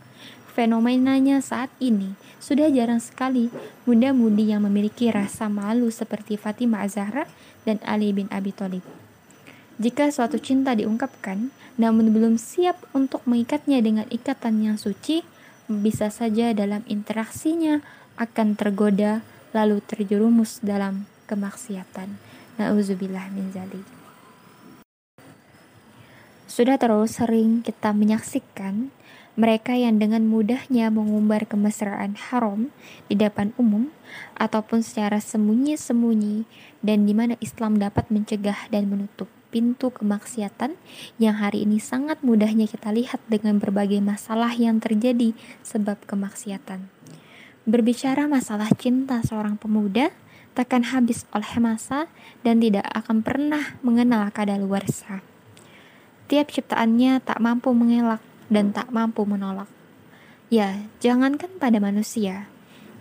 fenomenanya 0.49 1.45
saat 1.45 1.69
ini 1.77 2.17
sudah 2.41 2.73
jarang 2.73 3.05
sekali 3.05 3.53
muda-mudi 3.85 4.49
yang 4.49 4.65
memiliki 4.65 5.13
rasa 5.13 5.45
malu 5.45 5.93
seperti 5.93 6.41
Fatimah 6.41 6.89
Azhara 6.89 7.29
dan 7.69 7.77
Ali 7.85 8.09
bin 8.17 8.25
Abi 8.33 8.49
Thalib. 8.49 8.81
Jika 9.81 10.13
suatu 10.13 10.37
cinta 10.37 10.77
diungkapkan, 10.77 11.49
namun 11.81 12.13
belum 12.13 12.37
siap 12.37 12.77
untuk 12.93 13.25
mengikatnya 13.25 13.81
dengan 13.81 14.05
ikatan 14.13 14.61
yang 14.61 14.77
suci, 14.77 15.25
bisa 15.65 16.13
saja 16.13 16.53
dalam 16.53 16.85
interaksinya 16.85 17.81
akan 18.21 18.53
tergoda 18.53 19.25
lalu 19.49 19.81
terjerumus 19.81 20.61
dalam 20.61 21.09
kemaksiatan. 21.25 22.21
Nauzubillah 22.61 23.33
min 23.33 23.49
zalik. 23.49 23.85
Sudah 26.45 26.77
terlalu 26.77 27.09
sering 27.09 27.65
kita 27.65 27.97
menyaksikan 27.97 28.93
mereka 29.33 29.73
yang 29.73 29.97
dengan 29.97 30.29
mudahnya 30.29 30.93
mengumbar 30.93 31.49
kemesraan 31.49 32.13
haram 32.29 32.69
di 33.09 33.17
depan 33.17 33.49
umum 33.57 33.89
ataupun 34.37 34.85
secara 34.85 35.17
sembunyi-sembunyi 35.17 36.45
dan 36.85 37.09
di 37.09 37.17
mana 37.17 37.33
Islam 37.41 37.81
dapat 37.81 38.13
mencegah 38.13 38.69
dan 38.69 38.85
menutup 38.85 39.25
pintu 39.53 39.93
kemaksiatan 39.93 40.73
yang 41.21 41.37
hari 41.37 41.61
ini 41.69 41.77
sangat 41.77 42.25
mudahnya 42.25 42.65
kita 42.65 42.89
lihat 42.89 43.21
dengan 43.29 43.61
berbagai 43.61 44.01
masalah 44.01 44.49
yang 44.57 44.81
terjadi 44.81 45.37
sebab 45.61 46.01
kemaksiatan. 46.09 46.89
Berbicara 47.69 48.25
masalah 48.25 48.73
cinta 48.73 49.21
seorang 49.21 49.61
pemuda 49.61 50.09
takkan 50.57 50.81
habis 50.89 51.29
oleh 51.29 51.53
masa 51.61 52.09
dan 52.41 52.57
tidak 52.57 52.89
akan 52.97 53.21
pernah 53.21 53.77
mengenal 53.85 54.25
kadaluarsa. 54.33 55.21
Tiap 56.25 56.49
ciptaannya 56.49 57.21
tak 57.21 57.37
mampu 57.37 57.69
mengelak 57.77 58.25
dan 58.49 58.73
tak 58.73 58.89
mampu 58.89 59.21
menolak. 59.29 59.69
Ya, 60.49 60.81
jangankan 61.01 61.61
pada 61.61 61.77
manusia. 61.77 62.52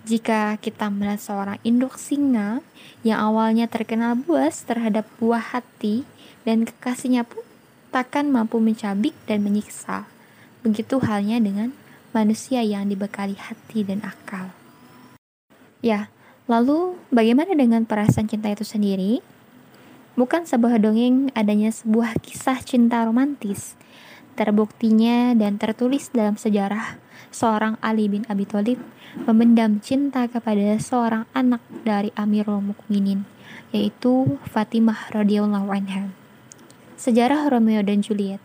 Jika 0.02 0.59
kita 0.59 0.90
melihat 0.90 1.23
seorang 1.23 1.59
induk 1.62 1.94
singa 1.94 2.59
yang 3.06 3.23
awalnya 3.23 3.71
terkenal 3.71 4.18
buas 4.18 4.66
terhadap 4.66 5.06
buah 5.23 5.54
hati 5.54 6.02
dan 6.42 6.66
kekasihnya 6.66 7.23
pun 7.23 7.47
takkan 7.94 8.26
mampu 8.26 8.59
mencabik 8.59 9.14
dan 9.30 9.47
menyiksa. 9.47 10.11
Begitu 10.66 10.99
halnya 11.02 11.38
dengan 11.38 11.71
manusia 12.11 12.66
yang 12.66 12.90
dibekali 12.90 13.38
hati 13.38 13.87
dan 13.87 14.02
akal. 14.02 14.50
Ya, 15.82 16.11
lalu 16.50 16.99
bagaimana 17.14 17.54
dengan 17.54 17.87
perasaan 17.87 18.26
cinta 18.26 18.50
itu 18.50 18.66
sendiri? 18.66 19.23
Bukan 20.18 20.44
sebuah 20.44 20.82
dongeng 20.82 21.30
adanya 21.32 21.71
sebuah 21.73 22.21
kisah 22.21 22.61
cinta 22.61 23.00
romantis 23.06 23.78
Terbuktinya 24.32 25.37
dan 25.37 25.61
tertulis 25.61 26.09
dalam 26.09 26.40
sejarah, 26.40 26.97
seorang 27.33 27.81
Ali 27.81 28.07
bin 28.07 28.23
Abi 28.29 28.47
Thalib 28.47 28.79
memendam 29.27 29.81
cinta 29.81 30.29
kepada 30.29 30.77
seorang 30.79 31.27
anak 31.33 31.65
dari 31.83 32.12
Amirul 32.15 32.61
Mukminin, 32.61 33.27
yaitu 33.75 34.39
Fatimah 34.47 35.11
radhiyallahu 35.11 35.69
anha. 35.73 36.12
Sejarah 37.01 37.51
Romeo 37.51 37.83
dan 37.83 38.05
Juliet, 38.05 38.39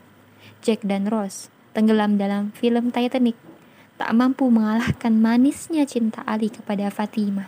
Jack 0.66 0.82
dan 0.82 1.06
Rose 1.06 1.54
tenggelam 1.78 2.18
dalam 2.18 2.50
film 2.58 2.90
Titanic, 2.90 3.38
tak 4.02 4.10
mampu 4.18 4.50
mengalahkan 4.50 5.14
manisnya 5.14 5.86
cinta 5.86 6.26
Ali 6.26 6.50
kepada 6.50 6.90
Fatimah. 6.90 7.46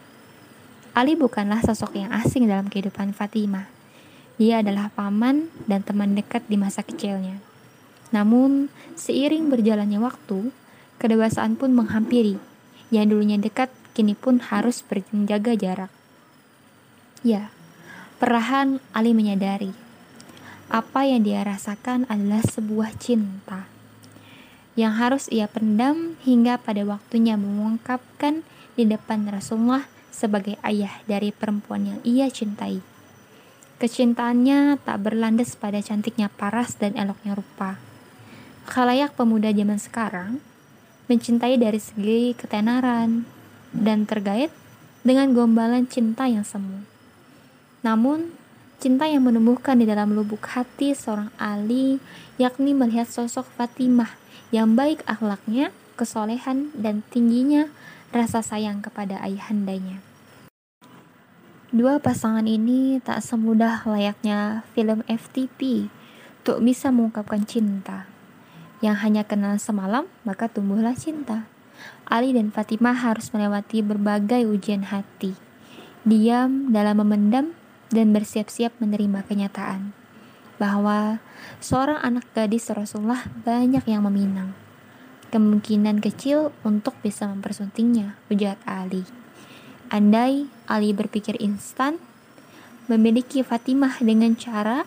Ali 0.94 1.18
bukanlah 1.18 1.66
sosok 1.66 1.98
yang 1.98 2.14
asing 2.14 2.46
dalam 2.46 2.70
kehidupan 2.70 3.18
Fatimah. 3.18 3.66
Dia 4.38 4.62
adalah 4.62 4.94
paman 4.94 5.50
dan 5.66 5.82
teman 5.82 6.14
dekat 6.14 6.46
di 6.46 6.62
masa 6.62 6.86
kecilnya. 6.86 7.42
Namun, 8.14 8.70
seiring 8.94 9.50
berjalannya 9.50 9.98
waktu, 9.98 10.54
kedewasaan 11.00 11.56
pun 11.56 11.72
menghampiri. 11.74 12.38
Yang 12.92 13.06
dulunya 13.16 13.38
dekat, 13.40 13.72
kini 13.96 14.14
pun 14.14 14.44
harus 14.44 14.84
berjaga 14.84 15.56
jarak. 15.56 15.92
Ya, 17.26 17.50
perlahan 18.20 18.84
Ali 18.92 19.16
menyadari 19.16 19.72
apa 20.70 21.02
yang 21.02 21.26
dia 21.26 21.42
rasakan 21.42 22.06
adalah 22.14 22.46
sebuah 22.46 22.94
cinta 23.02 23.66
yang 24.78 25.02
harus 25.02 25.26
ia 25.34 25.50
pendam 25.50 26.14
hingga 26.22 26.62
pada 26.62 26.86
waktunya 26.86 27.36
mengungkapkan 27.36 28.46
di 28.78 28.86
depan 28.86 29.26
Rasulullah 29.28 29.90
sebagai 30.14 30.62
ayah 30.62 31.02
dari 31.10 31.34
perempuan 31.34 31.90
yang 31.90 32.00
ia 32.06 32.30
cintai. 32.30 32.86
Kecintaannya 33.82 34.78
tak 34.86 34.98
berlandas 35.02 35.58
pada 35.58 35.82
cantiknya 35.82 36.30
paras 36.30 36.78
dan 36.78 36.94
eloknya 37.00 37.34
rupa 37.34 37.80
Khalayak 38.70 39.18
pemuda 39.18 39.50
zaman 39.50 39.82
sekarang 39.82 40.44
mencintai 41.10 41.58
dari 41.58 41.82
segi 41.82 42.38
ketenaran 42.38 43.26
dan 43.74 44.06
tergait 44.06 44.54
dengan 45.02 45.34
gombalan 45.34 45.90
cinta 45.90 46.30
yang 46.30 46.46
semu. 46.46 46.86
Namun, 47.82 48.30
cinta 48.78 49.10
yang 49.10 49.26
menumbuhkan 49.26 49.82
di 49.82 49.90
dalam 49.90 50.14
lubuk 50.14 50.46
hati 50.54 50.94
seorang 50.94 51.34
Ali 51.42 51.98
yakni 52.38 52.78
melihat 52.78 53.10
sosok 53.10 53.50
Fatimah 53.58 54.14
yang 54.54 54.78
baik 54.78 55.02
akhlaknya, 55.10 55.74
kesolehan, 55.98 56.70
dan 56.78 57.02
tingginya 57.10 57.74
rasa 58.14 58.46
sayang 58.46 58.86
kepada 58.86 59.18
ayahandanya. 59.26 60.06
Dua 61.70 62.02
pasangan 62.02 62.46
ini 62.46 62.98
tak 63.02 63.22
semudah 63.22 63.86
layaknya 63.86 64.66
film 64.74 65.06
FTP 65.06 65.90
untuk 66.42 66.66
bisa 66.66 66.90
mengungkapkan 66.90 67.46
cinta 67.46 68.10
yang 68.80 69.00
hanya 69.00 69.28
kenal 69.28 69.60
semalam, 69.60 70.08
maka 70.24 70.48
tumbuhlah 70.48 70.96
cinta. 70.96 71.48
Ali 72.08 72.36
dan 72.36 72.52
Fatimah 72.52 72.96
harus 72.96 73.32
melewati 73.32 73.84
berbagai 73.86 74.48
ujian 74.50 74.90
hati, 74.90 75.36
diam 76.04 76.72
dalam 76.74 77.00
memendam 77.00 77.56
dan 77.90 78.12
bersiap-siap 78.12 78.76
menerima 78.82 79.24
kenyataan 79.26 80.00
bahwa 80.60 81.24
seorang 81.64 81.98
anak 82.04 82.28
gadis 82.36 82.68
Rasulullah 82.70 83.26
banyak 83.48 83.82
yang 83.88 84.04
meminang. 84.06 84.54
Kemungkinan 85.32 86.04
kecil 86.04 86.52
untuk 86.68 86.94
bisa 87.00 87.26
mempersuntingnya, 87.32 88.20
ujar 88.28 88.60
Ali. 88.68 89.08
Andai 89.90 90.52
Ali 90.68 90.92
berpikir 90.92 91.40
instan, 91.40 91.98
memiliki 92.92 93.42
Fatimah 93.42 94.04
dengan 94.04 94.36
cara 94.36 94.84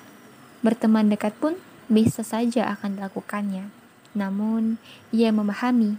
berteman 0.60 1.10
dekat 1.10 1.34
pun 1.40 1.58
bisa 1.90 2.22
saja 2.22 2.70
akan 2.74 3.00
dilakukannya. 3.00 3.81
Namun, 4.12 4.76
ia 5.14 5.32
memahami 5.32 5.96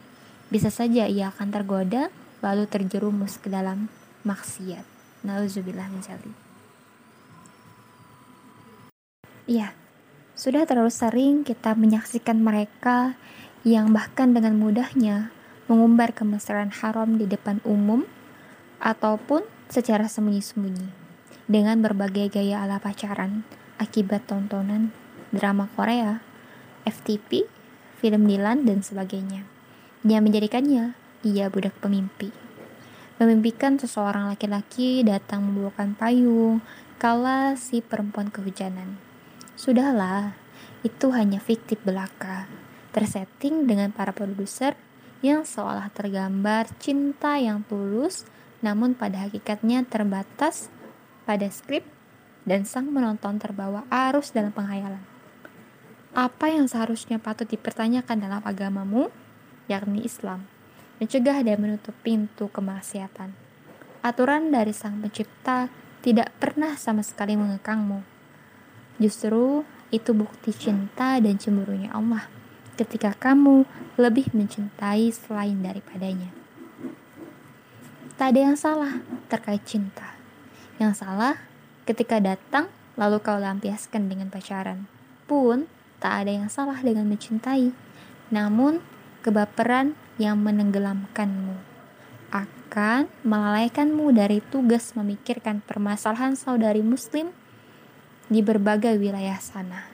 bisa 0.53 0.69
saja 0.69 1.09
ia 1.09 1.33
akan 1.33 1.49
tergoda 1.49 2.13
lalu 2.45 2.69
terjerumus 2.69 3.41
ke 3.41 3.49
dalam 3.49 3.89
maksiat. 4.21 4.85
Nauzubillah 5.25 5.89
min 5.89 6.03
Iya, 9.43 9.75
sudah 10.37 10.63
terlalu 10.67 10.91
sering 10.91 11.41
kita 11.41 11.75
menyaksikan 11.75 12.39
mereka 12.39 13.15
yang 13.63 13.95
bahkan 13.95 14.35
dengan 14.35 14.59
mudahnya 14.59 15.31
mengumbar 15.71 16.11
kemesraan 16.11 16.71
haram 16.71 17.15
di 17.15 17.23
depan 17.23 17.63
umum 17.63 18.03
ataupun 18.83 19.47
secara 19.71 20.11
sembunyi-sembunyi 20.11 20.87
dengan 21.47 21.79
berbagai 21.79 22.31
gaya 22.39 22.63
ala 22.63 22.79
pacaran 22.79 23.47
akibat 23.79 24.27
tontonan 24.27 24.91
drama 25.31 25.71
Korea, 25.75 26.19
FTP, 26.83 27.47
film 28.03 28.27
Dilan, 28.27 28.67
dan 28.67 28.83
sebagainya. 28.83 29.47
Yang 30.03 30.23
menjadikannya 30.27 30.91
ia 31.23 31.47
budak 31.47 31.71
pemimpi. 31.79 32.35
Memimpikan 33.15 33.79
seseorang 33.79 34.27
laki-laki 34.27 35.07
datang 35.07 35.47
membawakan 35.47 35.95
payung 35.95 36.59
kala 36.99 37.55
si 37.55 37.79
perempuan 37.79 38.27
kehujanan. 38.27 38.99
Sudahlah, 39.55 40.35
itu 40.83 41.15
hanya 41.15 41.39
fiktif 41.39 41.79
belaka, 41.87 42.51
tersetting 42.91 43.63
dengan 43.63 43.95
para 43.95 44.11
produser 44.11 44.75
yang 45.23 45.47
seolah 45.47 45.87
tergambar 45.95 46.67
cinta 46.83 47.39
yang 47.39 47.63
tulus 47.63 48.27
namun 48.59 48.91
pada 48.91 49.27
hakikatnya 49.27 49.87
terbatas 49.87 50.67
pada 51.23 51.47
skrip 51.47 51.87
dan 52.43 52.67
sang 52.67 52.91
menonton 52.91 53.39
terbawa 53.39 53.87
arus 53.87 54.35
dalam 54.35 54.51
penghayalan. 54.51 55.12
Apa 56.13 56.45
yang 56.45 56.69
seharusnya 56.69 57.17
patut 57.17 57.49
dipertanyakan 57.49 58.21
dalam 58.21 58.41
agamamu, 58.45 59.09
yakni 59.65 60.05
Islam, 60.05 60.45
mencegah 61.01 61.41
dan 61.41 61.57
menutup 61.57 61.97
pintu 62.05 62.53
kemaksiatan. 62.53 63.33
Aturan 64.05 64.53
dari 64.53 64.77
sang 64.77 65.01
pencipta 65.01 65.73
tidak 66.05 66.29
pernah 66.37 66.77
sama 66.77 67.01
sekali 67.01 67.33
mengekangmu. 67.33 68.05
Justru 69.01 69.65
itu 69.89 70.13
bukti 70.13 70.53
cinta 70.53 71.17
dan 71.17 71.41
cemburunya 71.41 71.89
Allah 71.89 72.29
ketika 72.77 73.17
kamu 73.17 73.65
lebih 73.97 74.29
mencintai 74.37 75.09
selain 75.09 75.65
daripadanya. 75.65 76.29
Tak 78.21 78.37
ada 78.37 78.53
yang 78.53 78.57
salah 78.57 79.01
terkait 79.33 79.65
cinta. 79.65 80.13
Yang 80.77 81.01
salah 81.01 81.41
ketika 81.89 82.21
datang 82.21 82.69
lalu 83.01 83.17
kau 83.17 83.41
lampiaskan 83.41 84.05
dengan 84.05 84.29
pacaran. 84.29 84.85
Pun 85.25 85.65
tak 86.03 86.27
ada 86.27 86.35
yang 86.35 86.51
salah 86.51 86.83
dengan 86.83 87.07
mencintai. 87.07 87.71
Namun 88.27 88.83
kebaperan 89.23 89.95
yang 90.19 90.35
menenggelamkanmu 90.43 91.55
akan 92.35 93.07
melalaikanmu 93.23 94.11
dari 94.11 94.43
tugas 94.43 94.91
memikirkan 94.99 95.63
permasalahan 95.63 96.35
saudari 96.35 96.83
muslim 96.83 97.31
di 98.27 98.43
berbagai 98.43 98.99
wilayah 98.99 99.39
sana. 99.39 99.87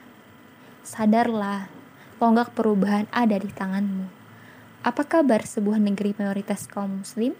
Sadarlah, 0.82 1.70
tonggak 2.18 2.58
perubahan 2.58 3.06
ada 3.14 3.38
di 3.38 3.52
tanganmu. 3.52 4.10
Apa 4.82 5.06
kabar 5.06 5.46
sebuah 5.46 5.78
negeri 5.78 6.16
mayoritas 6.16 6.66
kaum 6.66 7.04
muslim 7.04 7.36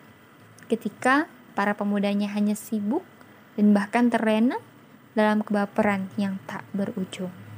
ketika 0.70 1.26
para 1.58 1.74
pemudanya 1.74 2.30
hanya 2.36 2.54
sibuk 2.54 3.02
dan 3.56 3.72
bahkan 3.74 4.12
terlena 4.12 4.60
dalam 5.16 5.40
kebaperan 5.40 6.12
yang 6.20 6.36
tak 6.44 6.62
berujung? 6.76 7.49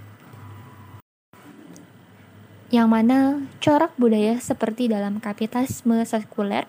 Yang 2.72 2.88
mana 2.88 3.18
corak 3.60 3.92
budaya 4.00 4.40
seperti 4.40 4.88
dalam 4.88 5.20
kapitalisme 5.20 6.00
sekuler 6.08 6.64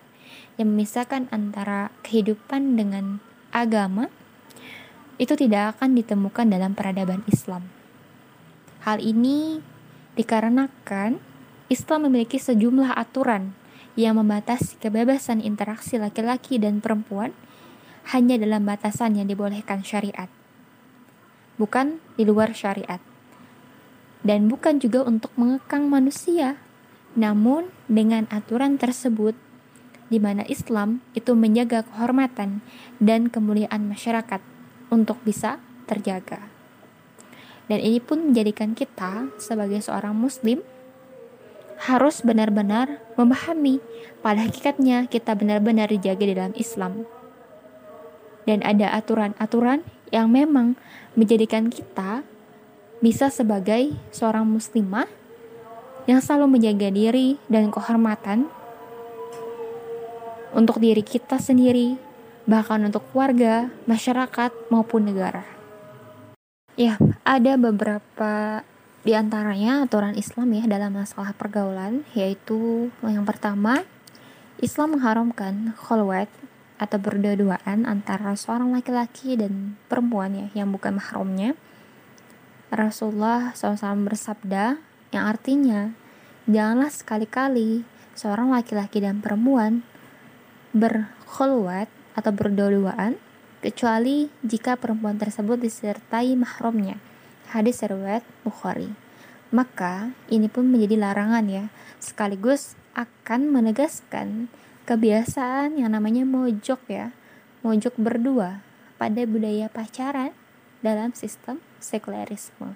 yang 0.60 0.76
memisahkan 0.76 1.32
antara 1.32 1.88
kehidupan 2.04 2.76
dengan 2.76 3.24
agama 3.56 4.12
itu 5.16 5.32
tidak 5.32 5.78
akan 5.78 5.96
ditemukan 5.96 6.52
dalam 6.52 6.76
peradaban 6.76 7.24
Islam. 7.24 7.72
Hal 8.84 9.00
ini 9.00 9.64
dikarenakan 10.20 11.16
Islam 11.72 12.04
memiliki 12.04 12.36
sejumlah 12.36 12.92
aturan 12.92 13.56
yang 13.96 14.20
membatasi 14.20 14.76
kebebasan 14.84 15.40
interaksi 15.40 15.96
laki-laki 15.96 16.60
dan 16.60 16.84
perempuan 16.84 17.32
hanya 18.12 18.36
dalam 18.36 18.68
batasan 18.68 19.16
yang 19.16 19.24
dibolehkan 19.24 19.80
syariat, 19.80 20.28
bukan 21.56 21.96
di 22.20 22.28
luar 22.28 22.52
syariat, 22.52 23.00
dan 24.24 24.48
bukan 24.48 24.80
juga 24.80 25.04
untuk 25.04 25.30
mengekang 25.36 25.86
manusia. 25.86 26.56
Namun, 27.14 27.70
dengan 27.86 28.26
aturan 28.32 28.80
tersebut, 28.80 29.36
di 30.08 30.18
mana 30.18 30.42
Islam 30.50 31.04
itu 31.14 31.36
menjaga 31.36 31.86
kehormatan 31.86 32.64
dan 32.98 33.30
kemuliaan 33.30 33.86
masyarakat 33.86 34.40
untuk 34.90 35.20
bisa 35.22 35.60
terjaga. 35.86 36.50
Dan 37.68 37.80
ini 37.80 38.00
pun 38.00 38.32
menjadikan 38.32 38.76
kita 38.76 39.32
sebagai 39.40 39.80
seorang 39.80 40.12
muslim 40.16 40.60
harus 41.88 42.20
benar-benar 42.20 43.00
memahami 43.16 43.80
pada 44.20 44.44
hakikatnya 44.44 45.08
kita 45.08 45.32
benar-benar 45.36 45.88
dijaga 45.88 46.24
di 46.24 46.34
dalam 46.36 46.54
Islam. 46.56 47.08
Dan 48.44 48.60
ada 48.60 48.92
aturan-aturan 48.92 49.80
yang 50.12 50.28
memang 50.28 50.76
menjadikan 51.16 51.72
kita 51.72 52.20
bisa 53.04 53.28
sebagai 53.28 53.92
seorang 54.08 54.48
muslimah 54.48 55.04
yang 56.08 56.24
selalu 56.24 56.56
menjaga 56.56 56.88
diri 56.88 57.36
dan 57.52 57.68
kehormatan 57.68 58.48
untuk 60.56 60.80
diri 60.80 61.04
kita 61.04 61.36
sendiri 61.36 62.00
bahkan 62.44 62.80
untuk 62.84 63.04
keluarga, 63.12 63.72
masyarakat, 63.88 64.52
maupun 64.68 65.08
negara. 65.08 65.44
Ya, 66.76 67.00
ada 67.24 67.56
beberapa 67.56 68.60
di 69.04 69.12
antaranya 69.12 69.84
aturan 69.84 70.16
Islam 70.16 70.52
ya 70.52 70.64
dalam 70.68 70.96
masalah 70.96 71.32
pergaulan, 71.36 72.04
yaitu 72.12 72.88
yang 73.04 73.24
pertama, 73.24 73.84
Islam 74.60 74.96
mengharamkan 74.96 75.76
kholwat 75.76 76.28
atau 76.76 76.98
berdua-duaan 77.00 77.86
antara 77.86 78.34
seorang 78.34 78.74
laki-laki 78.74 79.38
dan 79.38 79.78
perempuan 79.88 80.36
ya 80.36 80.64
yang 80.64 80.68
bukan 80.68 81.00
mahramnya. 81.00 81.56
Rasulullah 82.74 83.54
SAW 83.54 84.10
bersabda 84.10 84.82
yang 85.14 85.24
artinya 85.30 85.94
janganlah 86.50 86.90
sekali-kali 86.90 87.86
seorang 88.18 88.50
laki-laki 88.50 88.98
dan 88.98 89.22
perempuan 89.22 89.86
berkhulwat 90.74 91.86
atau 92.18 92.30
berdua-duaan 92.34 93.14
kecuali 93.62 94.26
jika 94.42 94.74
perempuan 94.74 95.16
tersebut 95.16 95.56
disertai 95.56 96.34
mahramnya. 96.34 96.98
Hadis 97.48 97.80
riwayat 97.80 98.26
Bukhari. 98.42 98.90
Maka 99.54 100.10
ini 100.26 100.50
pun 100.50 100.66
menjadi 100.66 100.98
larangan 100.98 101.46
ya, 101.46 101.70
sekaligus 102.02 102.74
akan 102.98 103.54
menegaskan 103.54 104.50
kebiasaan 104.84 105.78
yang 105.78 105.94
namanya 105.94 106.26
mojok 106.26 106.82
ya, 106.90 107.14
mojok 107.62 107.94
berdua 107.96 108.66
pada 108.98 109.22
budaya 109.24 109.70
pacaran 109.70 110.34
dalam 110.82 111.14
sistem 111.14 111.62
sekularisme. 111.84 112.72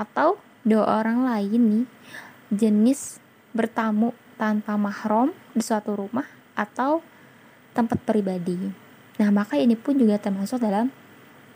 Atau 0.00 0.40
dua 0.64 1.04
orang 1.04 1.28
lain 1.28 1.60
nih 1.60 1.86
jenis 2.48 3.20
bertamu 3.52 4.16
tanpa 4.40 4.80
mahram 4.80 5.34
di 5.52 5.60
suatu 5.60 5.92
rumah 5.92 6.24
atau 6.56 7.04
tempat 7.76 8.00
pribadi. 8.02 8.56
Nah, 9.18 9.30
maka 9.34 9.58
ini 9.58 9.74
pun 9.74 9.98
juga 9.98 10.16
termasuk 10.16 10.62
dalam 10.62 10.94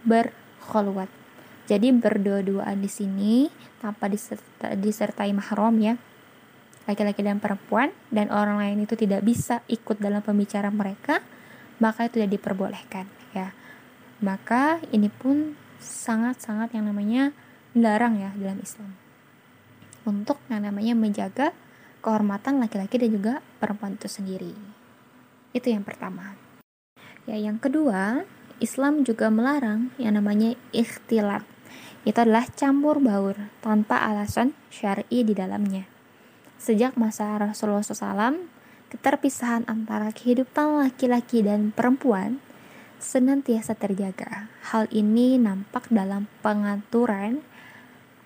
berkholwat. 0.02 1.08
Jadi 1.70 1.94
berdua-duaan 1.94 2.82
di 2.82 2.90
sini 2.90 3.46
tanpa 3.78 4.10
diserta, 4.10 4.74
disertai 4.74 5.30
mahram 5.30 5.74
ya. 5.78 5.94
Laki-laki 6.90 7.22
dan 7.22 7.38
perempuan 7.38 7.94
dan 8.10 8.34
orang 8.34 8.58
lain 8.58 8.82
itu 8.82 8.98
tidak 8.98 9.22
bisa 9.22 9.62
ikut 9.70 10.02
dalam 10.02 10.18
pembicaraan 10.18 10.74
mereka, 10.74 11.22
maka 11.78 12.10
itu 12.10 12.18
tidak 12.18 12.42
diperbolehkan 12.42 13.06
ya. 13.30 13.54
Maka 14.18 14.82
ini 14.90 15.06
pun 15.06 15.54
sangat-sangat 15.82 16.72
yang 16.72 16.88
namanya 16.88 17.34
dilarang 17.74 18.16
ya 18.16 18.30
dalam 18.38 18.62
Islam. 18.62 18.94
Untuk 20.06 20.38
yang 20.46 20.62
namanya 20.62 20.94
menjaga 20.94 21.50
kehormatan 22.02 22.62
laki-laki 22.62 22.98
dan 22.98 23.10
juga 23.10 23.34
perempuan 23.58 23.98
itu 23.98 24.06
sendiri. 24.06 24.54
Itu 25.52 25.68
yang 25.68 25.82
pertama. 25.82 26.34
Ya, 27.26 27.38
yang 27.38 27.62
kedua, 27.62 28.26
Islam 28.58 29.06
juga 29.06 29.30
melarang 29.30 29.94
yang 29.98 30.18
namanya 30.18 30.58
ikhtilat. 30.74 31.46
Itu 32.02 32.18
adalah 32.18 32.50
campur 32.50 32.98
baur 32.98 33.38
tanpa 33.62 34.02
alasan 34.02 34.58
syar'i 34.74 35.22
di 35.22 35.34
dalamnya. 35.34 35.86
Sejak 36.58 36.98
masa 36.98 37.38
Rasulullah 37.38 37.82
SAW, 37.82 38.42
keterpisahan 38.90 39.66
antara 39.70 40.10
kehidupan 40.10 40.82
laki-laki 40.82 41.46
dan 41.46 41.70
perempuan 41.70 42.42
senantiasa 43.02 43.74
terjaga. 43.74 44.46
Hal 44.70 44.86
ini 44.94 45.36
nampak 45.36 45.90
dalam 45.90 46.30
pengaturan 46.40 47.42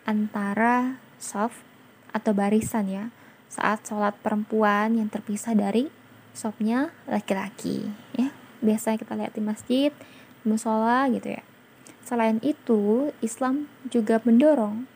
antara 0.05 1.01
soft 1.17 1.65
atau 2.13 2.37
barisan 2.37 2.87
ya. 2.87 3.05
Saat 3.49 3.89
sholat 3.89 4.13
perempuan 4.21 5.01
yang 5.01 5.09
terpisah 5.09 5.57
dari 5.57 5.89
shopnya 6.37 6.93
laki-laki 7.09 7.89
ya. 8.13 8.31
Biasanya 8.61 9.01
kita 9.01 9.17
lihat 9.17 9.33
di 9.33 9.43
masjid 9.43 9.91
musola 10.45 11.09
gitu 11.09 11.33
ya. 11.41 11.43
Selain 12.07 12.39
itu 12.45 13.11
Islam 13.25 13.67
juga 13.89 14.23
mendorong 14.23 14.87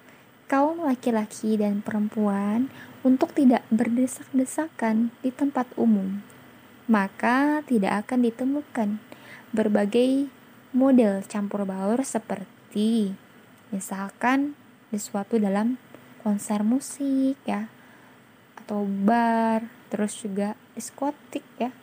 kaum 0.46 0.82
laki-laki 0.84 1.58
dan 1.58 1.80
perempuan 1.80 2.70
untuk 3.00 3.32
tidak 3.32 3.64
berdesak-desakan 3.72 5.10
di 5.24 5.30
tempat 5.32 5.66
umum. 5.74 6.22
Maka 6.90 7.62
tidak 7.66 8.06
akan 8.06 8.26
ditemukan 8.26 9.09
berbagai 9.50 10.30
model 10.70 11.26
campur 11.26 11.66
baur 11.66 12.06
seperti 12.06 13.14
misalkan 13.74 14.54
di 14.90 14.98
suatu 14.98 15.38
dalam 15.38 15.78
konser 16.22 16.62
musik 16.62 17.38
ya 17.46 17.70
atau 18.58 18.86
bar 18.86 19.66
terus 19.90 20.14
juga 20.22 20.54
diskotik 20.74 21.42
ya 21.58 21.74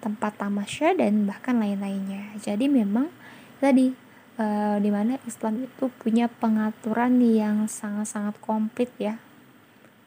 tempat 0.00 0.40
tamasya 0.40 0.96
dan 0.96 1.28
bahkan 1.28 1.60
lain-lainnya. 1.60 2.32
Jadi 2.40 2.72
memang 2.72 3.12
tadi 3.60 3.92
e, 4.40 4.46
di 4.80 4.88
mana 4.88 5.20
Islam 5.28 5.68
itu 5.68 5.92
punya 6.00 6.32
pengaturan 6.32 7.20
yang 7.20 7.68
sangat-sangat 7.68 8.40
komplit 8.40 8.88
ya 8.96 9.20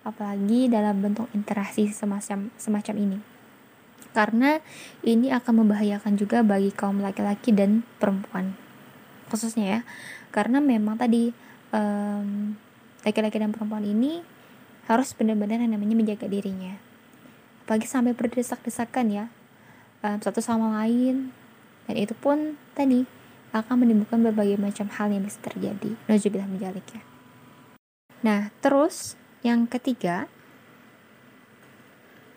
apalagi 0.03 0.67
dalam 0.67 0.99
bentuk 0.99 1.31
interaksi 1.31 1.87
semacam 1.87 2.51
semacam 2.59 2.95
ini 2.99 3.32
karena 4.11 4.59
ini 5.05 5.31
akan 5.31 5.63
membahayakan 5.63 6.19
juga 6.19 6.43
bagi 6.43 6.75
kaum 6.75 6.99
laki-laki 6.99 7.55
dan 7.55 7.87
perempuan. 7.97 8.57
Khususnya 9.31 9.65
ya 9.65 9.79
karena 10.33 10.59
memang 10.59 10.99
tadi 10.99 11.29
um, 11.71 12.57
laki-laki 13.05 13.37
dan 13.39 13.55
perempuan 13.55 13.85
ini 13.85 14.19
harus 14.89 15.15
benar-benar 15.15 15.63
yang 15.63 15.79
namanya 15.79 15.95
menjaga 15.95 16.27
dirinya. 16.27 16.75
Apalagi 17.63 17.87
sampai 17.87 18.11
berdesak-desakan 18.11 19.05
ya 19.13 19.25
um, 20.03 20.19
satu 20.19 20.43
sama 20.43 20.83
lain. 20.83 21.31
Dan 21.87 21.95
itu 21.99 22.15
pun 22.15 22.55
tadi 22.75 23.03
akan 23.51 23.85
menimbulkan 23.85 24.23
berbagai 24.23 24.57
macam 24.57 24.87
hal 24.91 25.11
yang 25.11 25.23
bisa 25.23 25.39
terjadi. 25.43 25.95
Najubillah 26.09 26.49
menjalik 26.49 26.85
ya. 26.91 27.01
Nah 28.23 28.49
terus 28.63 29.19
yang 29.43 29.67
ketiga 29.67 30.31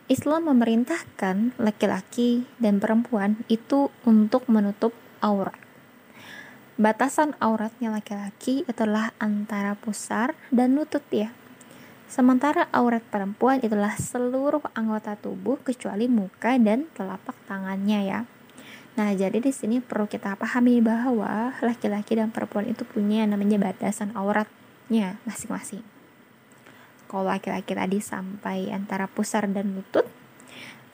Islam 0.07 0.47
memerintahkan 0.47 1.59
laki-laki 1.59 2.47
dan 2.63 2.79
perempuan 2.79 3.43
itu 3.51 3.91
untuk 4.07 4.47
menutup 4.47 4.95
aurat. 5.19 5.59
Batasan 6.79 7.35
auratnya 7.43 7.91
laki-laki 7.91 8.63
itulah 8.71 9.11
antara 9.19 9.75
pusar 9.75 10.39
dan 10.55 10.79
lutut 10.79 11.03
ya. 11.11 11.35
Sementara 12.07 12.71
aurat 12.71 13.03
perempuan 13.03 13.59
itulah 13.67 13.99
seluruh 13.99 14.63
anggota 14.79 15.19
tubuh 15.19 15.59
kecuali 15.59 16.07
muka 16.07 16.55
dan 16.55 16.87
telapak 16.95 17.35
tangannya 17.51 18.01
ya. 18.07 18.21
Nah, 18.95 19.11
jadi 19.11 19.43
di 19.43 19.51
sini 19.51 19.83
perlu 19.83 20.07
kita 20.07 20.39
pahami 20.39 20.79
bahwa 20.79 21.51
laki-laki 21.59 22.15
dan 22.15 22.31
perempuan 22.31 22.71
itu 22.71 22.87
punya 22.87 23.27
namanya 23.27 23.59
batasan 23.59 24.15
auratnya 24.15 25.19
masing-masing 25.27 25.96
kalau 27.07 27.31
laki-laki 27.31 27.73
tadi 27.75 27.99
sampai 28.03 28.71
antara 28.75 29.07
pusar 29.07 29.47
dan 29.51 29.75
lutut 29.75 30.07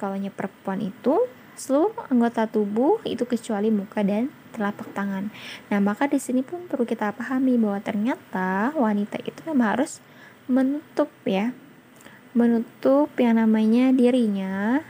kalau 0.03 0.19
perempuan 0.19 0.83
itu 0.83 1.15
seluruh 1.55 1.95
anggota 2.11 2.49
tubuh 2.51 2.99
itu 3.07 3.23
kecuali 3.23 3.71
muka 3.71 4.03
dan 4.03 4.33
telapak 4.51 4.91
tangan. 4.93 5.31
Nah, 5.71 5.79
maka 5.79 6.11
di 6.11 6.19
sini 6.19 6.43
pun 6.43 6.67
perlu 6.67 6.83
kita 6.83 7.15
pahami 7.15 7.55
bahwa 7.55 7.79
ternyata 7.79 8.75
wanita 8.75 9.23
itu 9.23 9.41
memang 9.47 9.79
harus 9.79 10.03
menutup 10.51 11.09
ya. 11.23 11.55
Menutup 12.35 13.15
yang 13.21 13.39
namanya 13.39 13.95
dirinya, 13.95 14.83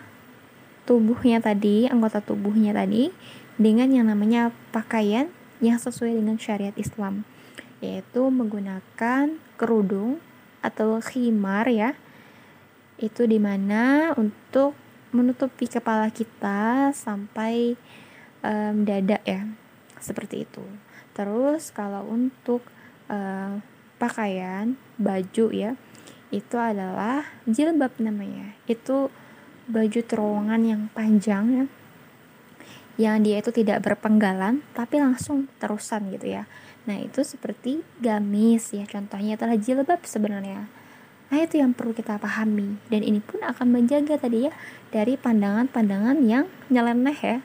tubuhnya 0.89 1.45
tadi, 1.45 1.91
anggota 1.93 2.25
tubuhnya 2.25 2.73
tadi 2.73 3.13
dengan 3.61 3.93
yang 3.93 4.09
namanya 4.09 4.55
pakaian 4.73 5.29
yang 5.61 5.79
sesuai 5.79 6.19
dengan 6.19 6.41
syariat 6.41 6.75
Islam, 6.75 7.29
yaitu 7.85 8.23
menggunakan 8.33 9.39
kerudung 9.61 10.19
atau 10.63 11.03
khimar 11.03 11.67
ya 11.69 11.99
itu 13.03 13.27
di 13.27 13.43
mana 13.43 14.15
untuk 14.15 14.79
menutupi 15.11 15.67
kepala 15.67 16.09
kita 16.09 16.95
sampai 16.95 17.75
um, 18.47 18.87
dada 18.87 19.19
ya 19.27 19.45
seperti 19.99 20.47
itu. 20.47 20.65
Terus 21.13 21.75
kalau 21.75 22.07
untuk 22.09 22.65
uh, 23.11 23.59
pakaian 23.99 24.79
baju 24.97 25.47
ya 25.53 25.75
itu 26.33 26.57
adalah 26.57 27.27
jilbab 27.45 27.93
namanya. 28.01 28.57
Itu 28.65 29.13
baju 29.69 30.01
terowongan 30.01 30.63
yang 30.65 30.83
panjang 30.95 31.45
ya 31.53 31.67
yang 33.01 33.25
dia 33.25 33.41
itu 33.41 33.49
tidak 33.49 33.81
berpenggalan 33.81 34.61
tapi 34.77 35.01
langsung 35.01 35.49
terusan 35.57 36.13
gitu 36.13 36.37
ya 36.37 36.45
Nah, 36.83 36.99
itu 36.99 37.23
seperti 37.23 37.87
gamis 38.03 38.75
ya, 38.75 38.83
contohnya 38.91 39.39
adalah 39.39 39.55
jilbab 39.55 40.03
sebenarnya. 40.03 40.67
Nah, 41.33 41.39
itu 41.41 41.63
yang 41.63 41.73
perlu 41.73 41.97
kita 41.97 42.21
pahami 42.21 42.77
dan 42.93 43.01
ini 43.01 43.25
pun 43.25 43.41
akan 43.41 43.73
menjaga 43.73 44.21
tadi 44.21 44.51
ya 44.51 44.53
dari 44.93 45.17
pandangan-pandangan 45.17 46.21
yang 46.27 46.45
nyeleneh 46.69 47.17
ya. 47.17 47.39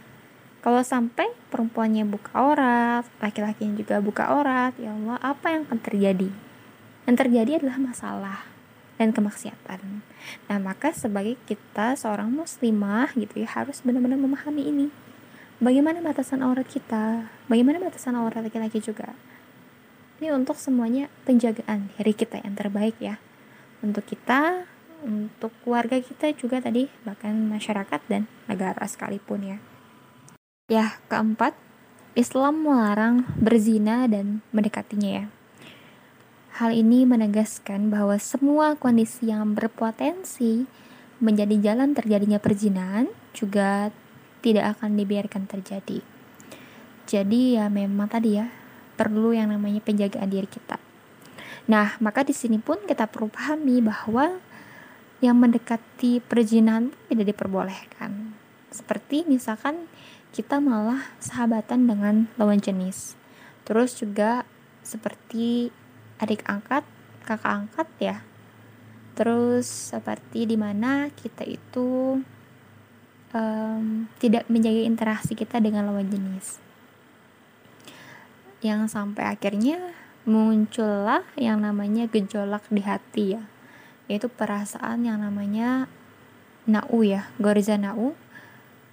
Kalau 0.59 0.83
sampai 0.83 1.31
perempuannya 1.47 2.03
buka 2.03 2.35
aurat, 2.35 3.07
laki-lakinya 3.23 3.79
juga 3.79 4.03
buka 4.03 4.27
aurat, 4.27 4.75
ya 4.75 4.91
Allah, 4.91 5.15
apa 5.23 5.55
yang 5.55 5.63
akan 5.69 5.79
terjadi? 5.79 6.29
Yang 7.07 7.15
terjadi 7.15 7.51
adalah 7.63 7.77
masalah 7.79 8.39
dan 8.99 9.15
kemaksiatan. 9.15 10.03
Nah, 10.51 10.57
maka 10.59 10.91
sebagai 10.91 11.39
kita 11.47 11.95
seorang 11.95 12.27
muslimah 12.27 13.15
gitu 13.15 13.39
ya 13.39 13.47
harus 13.47 13.79
benar-benar 13.85 14.19
memahami 14.19 14.67
ini. 14.67 14.87
Bagaimana 15.57 16.05
batasan 16.05 16.45
aurat 16.45 16.69
kita? 16.69 17.33
Bagaimana 17.49 17.81
batasan 17.81 18.13
aurat 18.13 18.45
laki-laki 18.45 18.77
juga? 18.77 19.17
Ini 20.21 20.29
untuk 20.29 20.53
semuanya 20.53 21.09
penjagaan 21.25 21.89
diri 21.97 22.13
kita 22.13 22.45
yang 22.45 22.53
terbaik 22.53 22.93
ya. 23.01 23.17
Untuk 23.81 24.05
kita, 24.05 24.69
untuk 25.01 25.49
keluarga 25.65 25.97
kita 25.97 26.29
juga 26.37 26.61
tadi, 26.61 26.85
bahkan 27.01 27.33
masyarakat 27.49 28.01
dan 28.05 28.29
negara 28.45 28.85
sekalipun 28.85 29.49
ya. 29.49 29.57
Ya, 30.69 31.01
keempat, 31.09 31.57
Islam 32.13 32.61
melarang 32.61 33.25
berzina 33.41 34.05
dan 34.05 34.45
mendekatinya 34.53 35.09
ya. 35.09 35.25
Hal 36.61 36.69
ini 36.69 37.09
menegaskan 37.09 37.89
bahwa 37.89 38.21
semua 38.21 38.77
kondisi 38.77 39.33
yang 39.33 39.57
berpotensi 39.57 40.69
menjadi 41.17 41.73
jalan 41.73 41.97
terjadinya 41.97 42.37
perzinahan 42.37 43.09
juga 43.33 43.89
tidak 44.41 44.77
akan 44.77 44.97
dibiarkan 44.97 45.49
terjadi. 45.49 45.99
Jadi 47.07 47.55
ya 47.55 47.71
memang 47.71 48.11
tadi 48.11 48.35
ya 48.35 48.51
perlu 48.97 49.31
yang 49.31 49.53
namanya 49.53 49.79
penjagaan 49.79 50.27
diri 50.27 50.49
kita. 50.49 50.81
Nah, 51.67 51.99
maka 51.99 52.23
di 52.23 52.31
sini 52.31 52.59
pun 52.59 52.79
kita 52.83 53.07
perlu 53.11 53.27
pahami 53.27 53.83
bahwa 53.83 54.39
yang 55.19 55.37
mendekati 55.37 56.23
perjinahan 56.23 56.93
tidak 57.09 57.35
diperbolehkan. 57.35 58.35
Seperti 58.71 59.25
misalkan 59.27 59.89
kita 60.31 60.59
malah 60.61 61.11
sahabatan 61.17 61.87
dengan 61.87 62.15
lawan 62.37 62.61
jenis. 62.61 63.17
Terus 63.67 63.97
juga 63.99 64.47
seperti 64.85 65.73
adik 66.21 66.45
angkat, 66.47 66.87
kakak 67.27 67.67
angkat 67.67 67.87
ya. 67.99 68.17
Terus 69.17 69.65
seperti 69.65 70.45
di 70.45 70.55
mana 70.55 71.09
kita 71.09 71.43
itu 71.43 72.21
um, 73.31 74.07
tidak 74.21 74.47
menjaga 74.47 74.83
interaksi 74.83 75.33
kita 75.35 75.59
dengan 75.59 75.87
lawan 75.87 76.07
jenis. 76.07 76.61
Yang 78.63 78.93
sampai 78.93 79.33
akhirnya 79.35 79.79
muncullah 80.27 81.23
yang 81.39 81.63
namanya 81.63 82.07
gejolak 82.07 82.63
di 82.67 82.83
hati 82.83 83.25
ya. 83.39 83.43
Yaitu 84.07 84.31
perasaan 84.31 85.03
yang 85.03 85.23
namanya 85.23 85.91
nau 86.67 86.99
ya 87.03 87.31
goriza 87.39 87.75
nau. 87.75 88.15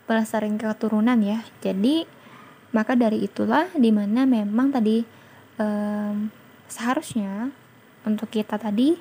Pelestarian 0.05 0.61
keturunan 0.61 1.17
ya. 1.25 1.43
Jadi 1.65 2.05
maka 2.75 2.99
dari 2.99 3.25
itulah 3.25 3.71
di 3.73 3.95
mana 3.95 4.27
memang 4.27 4.75
tadi 4.75 5.01
um, 5.57 6.29
seharusnya 6.67 7.55
untuk 8.05 8.29
kita 8.29 8.59
tadi 8.59 8.99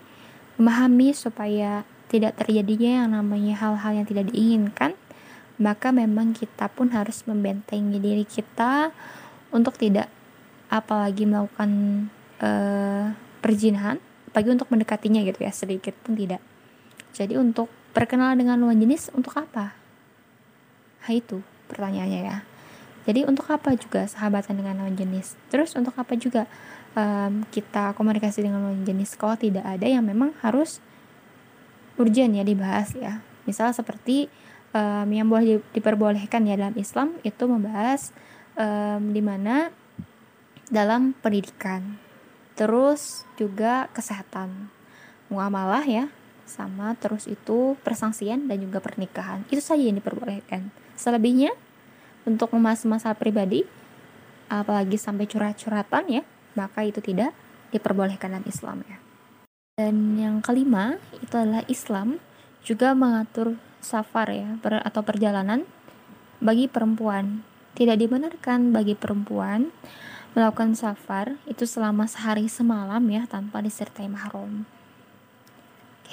memahami 0.62 1.12
supaya 1.12 1.82
tidak 2.08 2.38
terjadinya 2.38 3.04
yang 3.04 3.10
namanya 3.18 3.58
hal-hal 3.58 3.92
yang 3.98 4.08
tidak 4.08 4.30
diinginkan 4.30 4.94
maka 5.62 5.94
memang 5.94 6.34
kita 6.34 6.70
pun 6.72 6.90
harus 6.94 7.22
membentengi 7.30 8.02
diri 8.02 8.26
kita 8.26 8.90
untuk 9.54 9.78
tidak 9.78 10.10
apalagi 10.74 11.30
melakukan 11.30 11.70
uh, 12.42 13.14
perjinahan 13.44 14.02
bagi 14.34 14.50
untuk 14.50 14.74
mendekatinya 14.74 15.22
gitu 15.22 15.46
ya 15.46 15.54
sedikit 15.54 15.94
pun 16.02 16.18
tidak. 16.18 16.42
Jadi 17.14 17.38
untuk 17.38 17.70
perkenalan 17.94 18.42
dengan 18.42 18.58
lawan 18.58 18.82
jenis 18.82 19.14
untuk 19.14 19.38
apa? 19.38 19.78
Nah 21.06 21.12
itu 21.14 21.46
pertanyaannya 21.70 22.22
ya. 22.26 22.38
Jadi 23.04 23.28
untuk 23.30 23.46
apa 23.54 23.78
juga 23.78 24.10
sahabatan 24.10 24.58
dengan 24.58 24.82
lawan 24.82 24.98
jenis? 24.98 25.38
Terus 25.54 25.78
untuk 25.78 25.94
apa 25.94 26.18
juga 26.18 26.50
um, 26.98 27.46
kita 27.54 27.94
komunikasi 27.94 28.42
dengan 28.42 28.66
lawan 28.66 28.82
jenis 28.82 29.14
kalau 29.14 29.38
tidak 29.38 29.62
ada 29.62 29.86
yang 29.86 30.02
memang 30.02 30.34
harus 30.42 30.82
urgent 32.02 32.34
ya 32.34 32.42
dibahas 32.42 32.98
ya. 32.98 33.22
Misal 33.46 33.76
seperti 33.76 34.32
um, 34.74 35.08
yang 35.10 35.30
boleh 35.30 35.62
diperbolehkan 35.72 36.44
ya 36.50 36.60
dalam 36.60 36.76
Islam 36.76 37.16
itu 37.22 37.44
membahas 37.46 38.12
um, 38.58 39.14
di 39.14 39.22
mana 39.24 39.72
dalam 40.74 41.16
pendidikan 41.22 42.02
terus 42.54 43.26
juga 43.38 43.90
kesehatan 43.94 44.70
muamalah 45.32 45.86
ya 45.86 46.06
sama 46.44 46.94
terus 47.00 47.26
itu 47.26 47.80
persangsian 47.82 48.46
dan 48.46 48.62
juga 48.62 48.78
pernikahan 48.84 49.42
itu 49.50 49.64
saja 49.64 49.82
yang 49.82 49.98
diperbolehkan 49.98 50.70
Selebihnya 50.94 51.52
untuk 52.24 52.54
membahas 52.54 52.86
masalah 52.86 53.18
pribadi, 53.18 53.66
apalagi 54.48 54.96
sampai 54.96 55.26
curhat-curhatan 55.26 56.22
ya, 56.22 56.24
maka 56.54 56.86
itu 56.86 57.02
tidak 57.02 57.34
diperbolehkan 57.74 58.38
dalam 58.38 58.46
Islam 58.46 58.86
ya. 58.86 58.98
Dan 59.74 60.22
yang 60.22 60.40
kelima 60.46 61.02
itu 61.18 61.34
adalah 61.34 61.66
Islam 61.66 62.22
juga 62.62 62.94
mengatur 62.94 63.58
safar 63.84 64.32
ya 64.32 64.58
per, 64.64 64.82
atau 64.82 65.04
perjalanan 65.04 65.68
bagi 66.40 66.72
perempuan. 66.72 67.44
Tidak 67.74 67.98
dibenarkan 68.00 68.72
bagi 68.74 68.94
perempuan 68.98 69.70
melakukan 70.34 70.74
safar 70.74 71.38
itu 71.46 71.70
selama 71.70 72.10
sehari 72.10 72.50
semalam 72.50 73.02
ya 73.06 73.30
tanpa 73.30 73.62
disertai 73.62 74.10
mahram. 74.10 74.66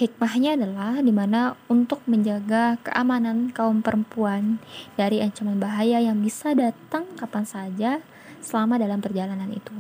Hikmahnya 0.00 0.56
adalah 0.56 1.04
di 1.04 1.12
mana 1.12 1.61
untuk 1.68 2.00
menjaga 2.09 2.80
keamanan 2.80 3.52
kaum 3.52 3.85
perempuan 3.85 4.56
dari 4.96 5.20
ancaman 5.20 5.61
bahaya 5.61 6.00
yang 6.00 6.24
bisa 6.24 6.56
datang 6.56 7.04
kapan 7.20 7.44
saja 7.44 8.00
selama 8.40 8.80
dalam 8.80 9.04
perjalanan 9.04 9.52
itu. 9.52 9.76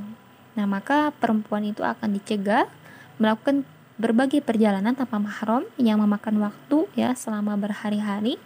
Nah, 0.60 0.68
maka 0.68 1.08
perempuan 1.16 1.64
itu 1.64 1.80
akan 1.80 2.20
dicegah 2.20 2.68
melakukan 3.16 3.64
berbagai 4.00 4.40
perjalanan 4.40 4.96
tanpa 4.96 5.20
mahram 5.20 5.68
yang 5.76 6.00
memakan 6.00 6.40
waktu 6.40 6.88
ya 6.96 7.12
selama 7.12 7.60
berhari-hari 7.60 8.40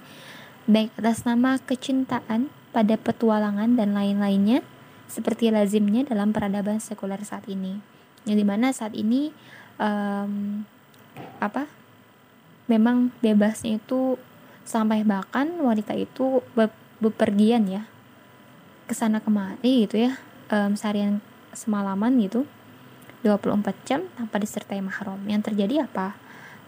baik 0.66 0.90
atas 0.98 1.22
nama 1.22 1.62
kecintaan 1.62 2.50
pada 2.74 2.98
petualangan 2.98 3.78
dan 3.78 3.94
lain-lainnya 3.94 4.66
seperti 5.06 5.54
lazimnya 5.54 6.02
dalam 6.02 6.34
peradaban 6.34 6.82
sekuler 6.82 7.22
saat 7.22 7.46
ini. 7.46 7.78
Yang 8.26 8.36
di 8.42 8.46
mana 8.48 8.74
saat 8.74 8.98
ini 8.98 9.30
um, 9.78 10.66
apa 11.38 11.70
memang 12.66 13.14
bebasnya 13.22 13.78
itu 13.78 14.18
sampai 14.66 15.06
bahkan 15.06 15.46
wanita 15.60 15.94
itu 15.94 16.40
bepergian 16.98 17.68
ya 17.68 17.84
ke 18.88 18.96
sana 18.96 19.20
kemari 19.20 19.84
gitu 19.84 20.08
ya 20.08 20.16
um, 20.48 20.72
seharian 20.72 21.20
semalaman 21.52 22.16
gitu 22.24 22.48
24 23.24 23.88
jam 23.88 24.04
tanpa 24.20 24.36
disertai 24.36 24.84
mahram. 24.84 25.16
Yang 25.24 25.50
terjadi 25.50 25.88
apa? 25.88 26.12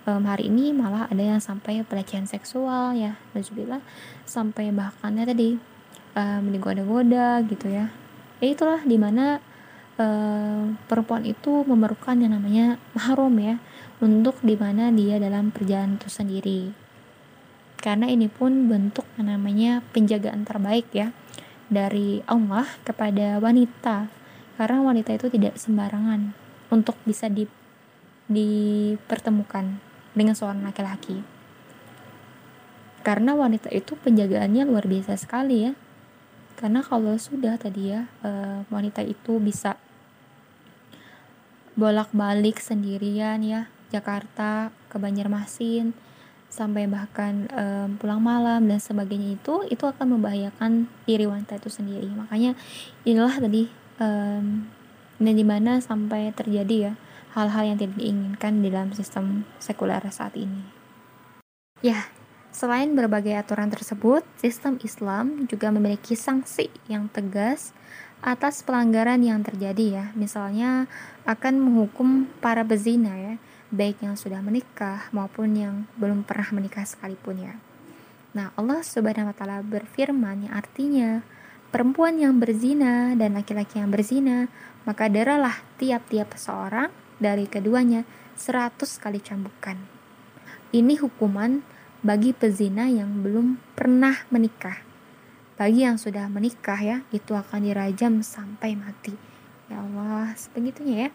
Um, 0.08 0.24
hari 0.24 0.48
ini 0.48 0.72
malah 0.72 1.04
ada 1.12 1.20
yang 1.20 1.42
sampai 1.44 1.84
pelecehan 1.84 2.24
seksual 2.24 2.96
ya. 2.96 3.20
Alhamdulillah 3.36 3.84
sampai 4.24 4.72
bahkan 4.72 5.12
ya 5.12 5.28
tadi 5.28 5.60
um, 6.16 6.44
digoda-goda 6.48 7.44
gitu 7.44 7.68
ya. 7.68 7.92
Ya 8.40 8.46
itulah 8.48 8.80
di 8.88 8.96
mana 8.96 9.44
um, 10.00 10.80
perempuan 10.88 11.28
itu 11.28 11.66
memerlukan 11.68 12.16
yang 12.16 12.32
namanya 12.32 12.80
mahram 12.96 13.36
ya. 13.36 13.60
Untuk 14.00 14.40
di 14.40 14.56
mana 14.56 14.88
dia 14.88 15.20
dalam 15.20 15.52
perjalanan 15.52 16.00
itu 16.00 16.08
sendiri. 16.08 16.60
Karena 17.76 18.08
ini 18.08 18.32
pun 18.32 18.72
bentuk 18.72 19.04
yang 19.20 19.28
namanya 19.28 19.84
penjagaan 19.92 20.48
terbaik 20.48 20.88
ya. 20.96 21.12
Dari 21.68 22.24
Allah 22.24 22.64
kepada 22.86 23.42
wanita. 23.42 24.08
Karena 24.56 24.80
wanita 24.80 25.12
itu 25.12 25.28
tidak 25.28 25.60
sembarangan 25.60 26.45
untuk 26.70 26.98
bisa 27.06 27.30
di, 27.30 27.46
dipertemukan 28.26 29.78
dengan 30.16 30.34
seorang 30.34 30.64
laki-laki. 30.64 31.22
Karena 33.06 33.38
wanita 33.38 33.70
itu 33.70 33.94
penjagaannya 33.94 34.66
luar 34.66 34.90
biasa 34.90 35.14
sekali 35.14 35.70
ya. 35.70 35.72
Karena 36.56 36.80
kalau 36.82 37.14
sudah 37.20 37.54
tadi 37.60 37.92
ya 37.92 38.08
eh, 38.24 38.64
wanita 38.72 39.04
itu 39.04 39.38
bisa 39.38 39.78
bolak-balik 41.76 42.56
sendirian 42.56 43.44
ya 43.44 43.68
Jakarta 43.92 44.72
ke 44.88 44.96
Banjarmasin 44.96 45.92
sampai 46.48 46.88
bahkan 46.88 47.44
um, 47.52 48.00
pulang 48.00 48.22
malam 48.22 48.64
dan 48.64 48.80
sebagainya 48.80 49.36
itu 49.36 49.66
itu 49.68 49.84
akan 49.84 50.16
membahayakan 50.16 50.88
diri 51.04 51.28
wanita 51.28 51.60
itu 51.60 51.68
sendiri. 51.68 52.08
Makanya 52.08 52.56
inilah 53.04 53.36
tadi 53.36 53.68
um, 54.00 54.64
dan 55.16 55.34
di 55.36 55.44
mana 55.44 55.78
sampai 55.80 56.32
terjadi 56.32 56.76
ya 56.90 56.92
hal-hal 57.36 57.74
yang 57.74 57.78
tidak 57.80 57.96
diinginkan 58.00 58.64
di 58.64 58.68
dalam 58.72 58.90
sistem 58.96 59.44
sekuler 59.60 60.02
saat 60.08 60.36
ini 60.36 60.62
ya 61.84 62.08
Selain 62.56 62.96
berbagai 62.96 63.36
aturan 63.36 63.68
tersebut, 63.68 64.24
sistem 64.40 64.80
Islam 64.80 65.44
juga 65.44 65.68
memiliki 65.68 66.16
sanksi 66.16 66.72
yang 66.88 67.04
tegas 67.12 67.76
atas 68.24 68.64
pelanggaran 68.64 69.20
yang 69.20 69.44
terjadi 69.44 69.84
ya. 69.92 70.04
Misalnya 70.16 70.88
akan 71.28 71.60
menghukum 71.60 72.24
para 72.40 72.64
bezina 72.64 73.12
ya 73.12 73.34
baik 73.68 74.00
yang 74.00 74.16
sudah 74.16 74.40
menikah 74.40 75.12
maupun 75.12 75.52
yang 75.52 75.84
belum 76.00 76.24
pernah 76.24 76.48
menikah 76.56 76.88
sekalipun 76.88 77.44
ya. 77.44 77.54
Nah, 78.32 78.56
Allah 78.56 78.80
Subhanahu 78.80 79.32
wa 79.32 79.36
taala 79.36 79.60
berfirman 79.60 80.48
yang 80.48 80.54
artinya 80.56 81.20
perempuan 81.76 82.16
yang 82.16 82.40
berzina 82.40 83.12
dan 83.20 83.36
laki-laki 83.36 83.76
yang 83.76 83.92
berzina, 83.92 84.48
maka 84.88 85.12
deralah 85.12 85.60
tiap-tiap 85.76 86.32
seorang 86.32 86.88
dari 87.20 87.44
keduanya 87.44 88.08
seratus 88.32 88.96
kali 88.96 89.20
cambukan. 89.20 89.76
Ini 90.72 90.96
hukuman 90.96 91.60
bagi 92.00 92.32
pezina 92.32 92.88
yang 92.88 93.20
belum 93.20 93.60
pernah 93.76 94.24
menikah. 94.32 94.80
Bagi 95.60 95.84
yang 95.84 96.00
sudah 96.00 96.32
menikah 96.32 96.80
ya, 96.80 96.96
itu 97.12 97.36
akan 97.36 97.60
dirajam 97.68 98.24
sampai 98.24 98.72
mati. 98.72 99.12
Ya 99.68 99.84
Allah, 99.84 100.32
sebegitunya 100.32 100.96
ya. 100.96 101.10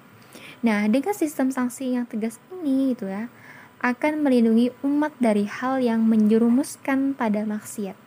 Nah, 0.62 0.86
dengan 0.86 1.18
sistem 1.18 1.50
sanksi 1.50 1.98
yang 1.98 2.06
tegas 2.06 2.38
ini 2.54 2.94
itu 2.94 3.10
ya, 3.10 3.34
akan 3.82 4.22
melindungi 4.22 4.70
umat 4.86 5.18
dari 5.18 5.50
hal 5.50 5.82
yang 5.82 6.06
menjerumuskan 6.06 7.18
pada 7.18 7.50
maksiat. 7.50 8.01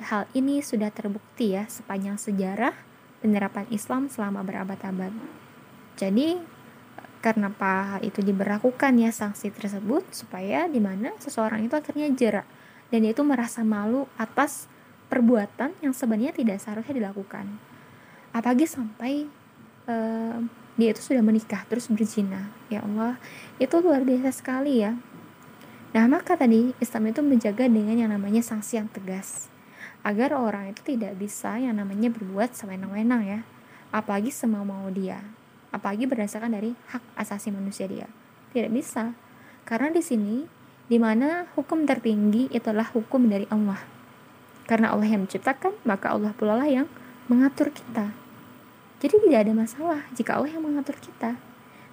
Hal 0.00 0.24
ini 0.32 0.64
sudah 0.64 0.88
terbukti 0.88 1.52
ya 1.52 1.68
sepanjang 1.68 2.16
sejarah 2.16 2.72
penerapan 3.20 3.68
Islam 3.68 4.08
selama 4.08 4.40
berabad-abad. 4.40 5.12
Jadi, 6.00 6.40
karena 7.20 7.52
apa 7.52 8.00
itu 8.00 8.24
diberlakukan 8.24 8.96
ya 8.96 9.12
sanksi 9.12 9.52
tersebut 9.52 10.08
supaya 10.08 10.64
di 10.64 10.80
mana 10.80 11.12
seseorang 11.20 11.68
itu 11.68 11.76
akhirnya 11.76 12.08
jerak 12.16 12.48
dan 12.88 13.04
itu 13.04 13.20
merasa 13.20 13.60
malu 13.60 14.08
atas 14.16 14.72
perbuatan 15.12 15.76
yang 15.84 15.92
sebenarnya 15.92 16.32
tidak 16.32 16.64
seharusnya 16.64 16.96
dilakukan. 16.96 17.60
Apalagi 18.32 18.64
sampai 18.64 19.28
uh, 19.84 20.40
dia 20.80 20.96
itu 20.96 21.12
sudah 21.12 21.20
menikah 21.20 21.68
terus 21.68 21.92
berzina 21.92 22.48
ya 22.72 22.80
Allah 22.80 23.20
itu 23.60 23.76
luar 23.84 24.00
biasa 24.00 24.32
sekali 24.32 24.80
ya 24.80 24.96
nah 25.92 26.08
maka 26.08 26.38
tadi 26.38 26.72
Islam 26.80 27.12
itu 27.12 27.20
menjaga 27.20 27.68
dengan 27.68 28.00
yang 28.00 28.10
namanya 28.14 28.40
sanksi 28.40 28.80
yang 28.80 28.88
tegas 28.88 29.49
agar 30.00 30.32
orang 30.32 30.72
itu 30.72 30.96
tidak 30.96 31.16
bisa 31.20 31.60
yang 31.60 31.76
namanya 31.76 32.08
berbuat 32.08 32.56
sewenang-wenang 32.56 33.22
ya. 33.26 33.40
Apalagi 33.92 34.32
semau-mau 34.32 34.88
dia. 34.88 35.20
Apalagi 35.70 36.08
berdasarkan 36.08 36.56
dari 36.56 36.72
hak 36.90 37.02
asasi 37.18 37.52
manusia 37.52 37.84
dia. 37.86 38.06
Tidak 38.54 38.70
bisa. 38.72 39.12
Karena 39.68 39.92
di 39.92 40.02
sini 40.02 40.46
di 40.90 40.98
mana 40.98 41.46
hukum 41.54 41.86
tertinggi 41.86 42.50
itulah 42.50 42.88
hukum 42.90 43.30
dari 43.30 43.46
Allah. 43.52 43.78
Karena 44.66 44.94
Allah 44.94 45.06
yang 45.06 45.26
menciptakan 45.26 45.74
maka 45.86 46.14
Allah 46.14 46.34
pula 46.34 46.58
lah 46.58 46.66
yang 46.66 46.86
mengatur 47.30 47.70
kita. 47.70 48.10
Jadi 49.00 49.16
tidak 49.26 49.40
ada 49.48 49.52
masalah 49.54 50.00
jika 50.12 50.36
Allah 50.36 50.50
yang 50.50 50.64
mengatur 50.66 50.98
kita. 50.98 51.38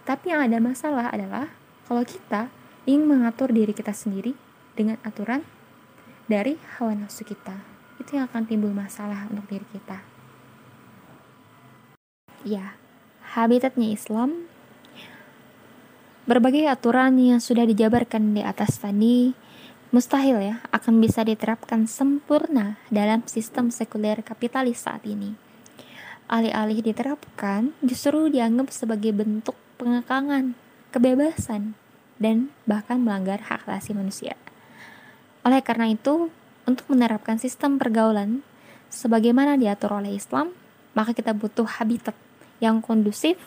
Tapi 0.08 0.32
yang 0.32 0.42
ada 0.44 0.58
masalah 0.58 1.12
adalah 1.12 1.52
kalau 1.86 2.04
kita 2.04 2.50
ingin 2.88 3.08
mengatur 3.08 3.52
diri 3.52 3.76
kita 3.76 3.92
sendiri 3.92 4.36
dengan 4.76 5.00
aturan 5.04 5.44
dari 6.28 6.60
hawa 6.78 6.96
nafsu 6.96 7.24
kita. 7.24 7.77
Itu 7.98 8.18
yang 8.18 8.30
akan 8.30 8.44
timbul 8.46 8.74
masalah 8.74 9.30
untuk 9.30 9.46
diri 9.50 9.68
kita. 9.74 10.02
Ya, 12.46 12.78
habitatnya 13.36 13.92
Islam 13.92 14.48
berbagai 16.30 16.68
aturan 16.70 17.18
yang 17.18 17.42
sudah 17.42 17.68
dijabarkan 17.68 18.36
di 18.36 18.44
atas 18.44 18.80
tadi 18.80 19.32
mustahil 19.92 20.44
ya 20.44 20.56
akan 20.76 21.00
bisa 21.00 21.24
diterapkan 21.24 21.88
sempurna 21.88 22.76
dalam 22.92 23.24
sistem 23.24 23.72
sekuler 23.72 24.20
kapitalis 24.20 24.84
saat 24.84 25.08
ini 25.08 25.48
alih-alih 26.28 26.84
diterapkan 26.84 27.72
justru 27.80 28.28
dianggap 28.28 28.68
sebagai 28.72 29.16
bentuk 29.16 29.56
pengekangan, 29.80 30.54
kebebasan, 30.92 31.74
dan 32.20 32.52
bahkan 32.68 33.00
melanggar 33.00 33.40
hak 33.40 33.64
asasi 33.64 33.96
manusia. 33.96 34.36
Oleh 35.48 35.64
karena 35.64 35.88
itu, 35.88 36.28
untuk 36.68 36.92
menerapkan 36.92 37.40
sistem 37.40 37.80
pergaulan 37.80 38.44
sebagaimana 38.92 39.56
diatur 39.56 39.96
oleh 39.98 40.20
Islam, 40.20 40.52
maka 40.94 41.16
kita 41.16 41.32
butuh 41.32 41.66
habitat 41.66 42.14
yang 42.60 42.84
kondusif 42.84 43.40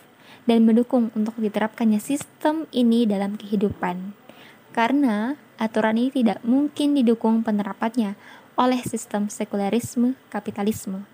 dan 0.49 0.65
mendukung 0.65 1.13
untuk 1.13 1.37
diterapkannya 1.37 2.01
sistem 2.01 2.65
ini 2.73 3.05
dalam 3.05 3.37
kehidupan. 3.37 4.17
Karena 4.73 5.37
aturan 5.61 6.01
ini 6.01 6.09
tidak 6.09 6.41
mungkin 6.41 6.97
didukung 6.97 7.45
penerapannya 7.45 8.17
oleh 8.57 8.81
sistem 8.81 9.29
sekulerisme 9.29 10.17
kapitalisme. 10.33 11.05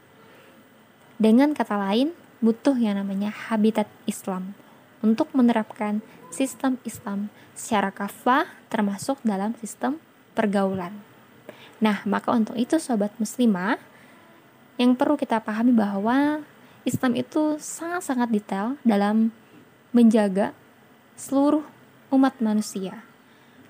Dengan 1.18 1.52
kata 1.52 1.76
lain, 1.76 2.14
butuh 2.40 2.78
yang 2.78 3.02
namanya 3.02 3.34
habitat 3.34 3.90
Islam 4.06 4.54
untuk 5.02 5.34
menerapkan 5.34 6.06
sistem 6.30 6.78
Islam 6.86 7.34
secara 7.58 7.90
kafah 7.90 8.46
termasuk 8.70 9.18
dalam 9.26 9.58
sistem 9.58 9.98
pergaulan. 10.38 11.07
Nah, 11.78 12.02
maka 12.10 12.34
untuk 12.34 12.58
itu 12.58 12.82
sobat 12.82 13.14
muslimah, 13.22 13.78
yang 14.78 14.94
perlu 14.94 15.18
kita 15.18 15.42
pahami 15.42 15.74
bahwa 15.74 16.42
Islam 16.86 17.18
itu 17.18 17.58
sangat-sangat 17.58 18.30
detail 18.30 18.68
dalam 18.86 19.34
menjaga 19.92 20.54
seluruh 21.18 21.66
umat 22.14 22.38
manusia. 22.40 23.04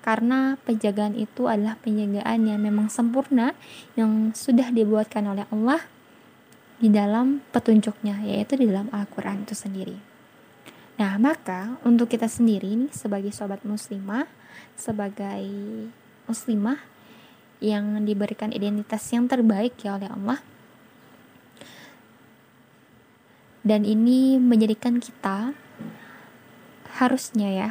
Karena 0.04 0.56
penjagaan 0.62 1.18
itu 1.18 1.50
adalah 1.50 1.76
penjagaan 1.80 2.48
yang 2.48 2.60
memang 2.62 2.88
sempurna 2.88 3.52
yang 3.98 4.32
sudah 4.32 4.70
dibuatkan 4.72 5.24
oleh 5.26 5.44
Allah 5.50 5.82
di 6.78 6.88
dalam 6.88 7.42
petunjuknya, 7.50 8.22
yaitu 8.22 8.54
di 8.54 8.70
dalam 8.70 8.86
Al-Quran 8.94 9.42
itu 9.42 9.52
sendiri. 9.58 9.98
Nah, 10.98 11.18
maka 11.18 11.76
untuk 11.82 12.10
kita 12.10 12.30
sendiri 12.30 12.74
nih 12.74 12.92
sebagai 12.94 13.34
sobat 13.34 13.62
muslimah, 13.66 14.30
sebagai 14.78 15.42
muslimah 16.30 16.78
yang 17.58 18.06
diberikan 18.06 18.54
identitas 18.54 19.02
yang 19.10 19.26
terbaik 19.26 19.74
ya 19.82 19.98
oleh 19.98 20.10
Allah. 20.10 20.40
Dan 23.66 23.84
ini 23.84 24.40
menjadikan 24.40 24.96
kita 25.02 25.52
harusnya 26.96 27.48
ya 27.52 27.70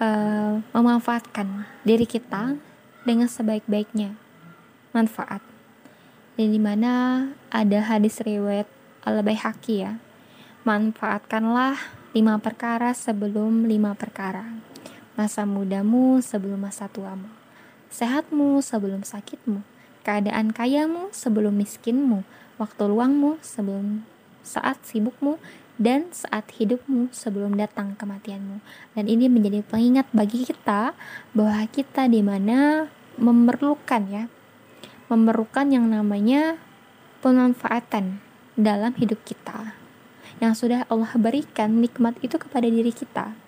uh, 0.00 0.64
memanfaatkan 0.72 1.68
diri 1.84 2.08
kita 2.08 2.56
dengan 3.04 3.28
sebaik-baiknya. 3.28 4.16
Manfaat. 4.96 5.44
Dan 6.40 6.56
di 6.56 6.60
mana 6.62 7.26
ada 7.52 7.78
hadis 7.84 8.22
riwayat 8.24 8.68
al 9.04 9.20
baihaqi 9.20 9.86
ya 9.86 10.00
manfaatkanlah 10.66 11.78
lima 12.10 12.40
perkara 12.40 12.90
sebelum 12.96 13.68
lima 13.68 13.92
perkara. 13.92 14.56
Masa 15.16 15.44
mudamu 15.48 16.20
sebelum 16.20 16.60
masa 16.64 16.88
tuamu 16.88 17.35
sehatmu 17.96 18.60
sebelum 18.60 19.00
sakitmu, 19.08 19.64
keadaan 20.04 20.52
kayamu 20.52 21.08
sebelum 21.16 21.56
miskinmu, 21.56 22.28
waktu 22.60 22.84
luangmu 22.84 23.40
sebelum 23.40 24.04
saat 24.44 24.76
sibukmu, 24.84 25.40
dan 25.80 26.08
saat 26.12 26.44
hidupmu 26.56 27.08
sebelum 27.12 27.56
datang 27.56 27.96
kematianmu. 27.96 28.60
Dan 28.92 29.04
ini 29.08 29.32
menjadi 29.32 29.64
pengingat 29.64 30.08
bagi 30.12 30.44
kita 30.44 30.92
bahwa 31.32 31.64
kita 31.72 32.08
di 32.08 32.20
mana 32.20 32.88
memerlukan 33.16 34.02
ya, 34.12 34.24
memerlukan 35.08 35.72
yang 35.72 35.88
namanya 35.88 36.60
pemanfaatan 37.24 38.20
dalam 38.60 38.92
hidup 39.00 39.24
kita. 39.24 39.72
Yang 40.36 40.68
sudah 40.68 40.80
Allah 40.92 41.16
berikan 41.16 41.80
nikmat 41.80 42.20
itu 42.20 42.36
kepada 42.36 42.68
diri 42.68 42.92
kita 42.92 43.45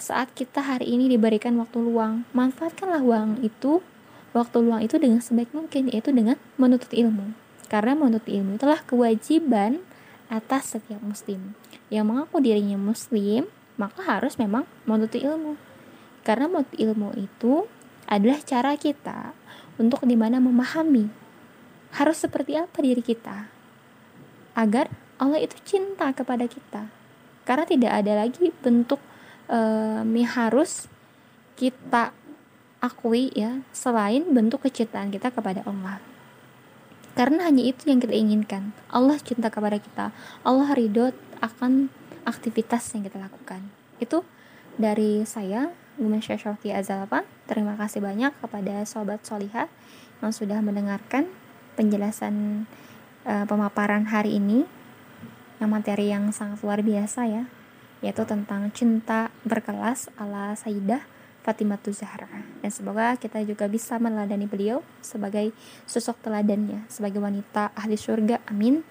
saat 0.00 0.32
kita 0.32 0.64
hari 0.64 0.96
ini 0.96 1.12
diberikan 1.12 1.60
waktu 1.60 1.76
luang, 1.76 2.24
manfaatkanlah 2.32 3.04
uang 3.04 3.44
itu, 3.44 3.84
waktu 4.32 4.56
luang 4.64 4.80
itu 4.80 4.96
dengan 4.96 5.20
sebaik 5.20 5.52
mungkin, 5.52 5.92
yaitu 5.92 6.08
dengan 6.10 6.40
menuntut 6.56 6.90
ilmu. 6.90 7.36
Karena 7.68 7.92
menuntut 7.92 8.24
ilmu 8.24 8.56
itulah 8.56 8.80
kewajiban 8.82 9.84
atas 10.32 10.72
setiap 10.72 11.04
muslim. 11.04 11.52
Yang 11.92 12.04
mengaku 12.08 12.40
dirinya 12.40 12.80
muslim, 12.80 13.46
maka 13.76 14.00
harus 14.02 14.40
memang 14.40 14.64
menuntut 14.88 15.20
ilmu. 15.20 15.60
Karena 16.24 16.48
menuntut 16.48 16.80
ilmu 16.80 17.12
itu 17.20 17.68
adalah 18.08 18.40
cara 18.40 18.74
kita 18.74 19.36
untuk 19.76 20.02
di 20.08 20.16
mana 20.18 20.40
memahami 20.40 21.06
harus 21.94 22.22
seperti 22.22 22.58
apa 22.58 22.78
diri 22.82 23.02
kita 23.02 23.50
agar 24.54 24.90
Allah 25.18 25.42
itu 25.42 25.56
cinta 25.66 26.10
kepada 26.14 26.46
kita 26.46 26.90
karena 27.46 27.64
tidak 27.66 27.92
ada 27.92 28.12
lagi 28.26 28.54
bentuk 28.62 29.02
um, 29.50 30.06
yang 30.14 30.30
harus 30.30 30.86
kita 31.58 32.14
akui 32.80 33.28
ya 33.36 33.60
selain 33.76 34.24
bentuk 34.32 34.64
kecintaan 34.64 35.12
kita 35.12 35.28
kepada 35.28 35.60
Allah. 35.68 36.00
Karena 37.12 37.50
hanya 37.50 37.66
itu 37.66 37.90
yang 37.90 38.00
kita 38.00 38.16
inginkan. 38.16 38.72
Allah 38.88 39.20
cinta 39.20 39.52
kepada 39.52 39.76
kita. 39.76 40.14
Allah 40.46 40.72
ridho 40.72 41.12
akan 41.44 41.92
aktivitas 42.24 42.96
yang 42.96 43.04
kita 43.04 43.20
lakukan. 43.20 43.60
Itu 44.00 44.24
dari 44.80 45.26
saya 45.28 45.68
Gumen 46.00 46.24
Syashawki 46.24 46.72
Azalapa 46.72 47.28
terima 47.44 47.76
kasih 47.76 48.00
banyak 48.00 48.32
kepada 48.40 48.88
sobat 48.88 49.20
solihah 49.20 49.68
yang 50.24 50.32
sudah 50.32 50.64
mendengarkan 50.64 51.28
penjelasan 51.76 52.64
uh, 53.28 53.44
pemaparan 53.44 54.08
hari 54.08 54.40
ini. 54.40 54.64
Yang 55.60 55.70
materi 55.76 56.08
yang 56.08 56.32
sangat 56.32 56.64
luar 56.64 56.80
biasa 56.80 57.28
ya 57.28 57.44
yaitu 58.00 58.24
tentang 58.24 58.68
cinta 58.72 59.32
berkelas 59.44 60.12
ala 60.16 60.56
Sayyidah 60.56 61.04
Fatimah 61.40 61.80
Zahra. 61.88 62.28
Dan 62.60 62.70
semoga 62.72 63.16
kita 63.16 63.40
juga 63.44 63.64
bisa 63.68 63.96
meneladani 63.96 64.44
beliau 64.44 64.84
sebagai 65.00 65.56
sosok 65.88 66.20
teladannya 66.20 66.84
sebagai 66.92 67.20
wanita 67.20 67.72
ahli 67.72 67.96
surga. 67.96 68.44
Amin. 68.48 68.84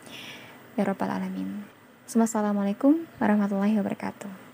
Ya 0.73 0.85
rabbal 0.85 1.13
alamin. 1.13 1.65
Assalamualaikum 2.09 3.05
warahmatullahi 3.21 3.77
wabarakatuh 3.77 4.48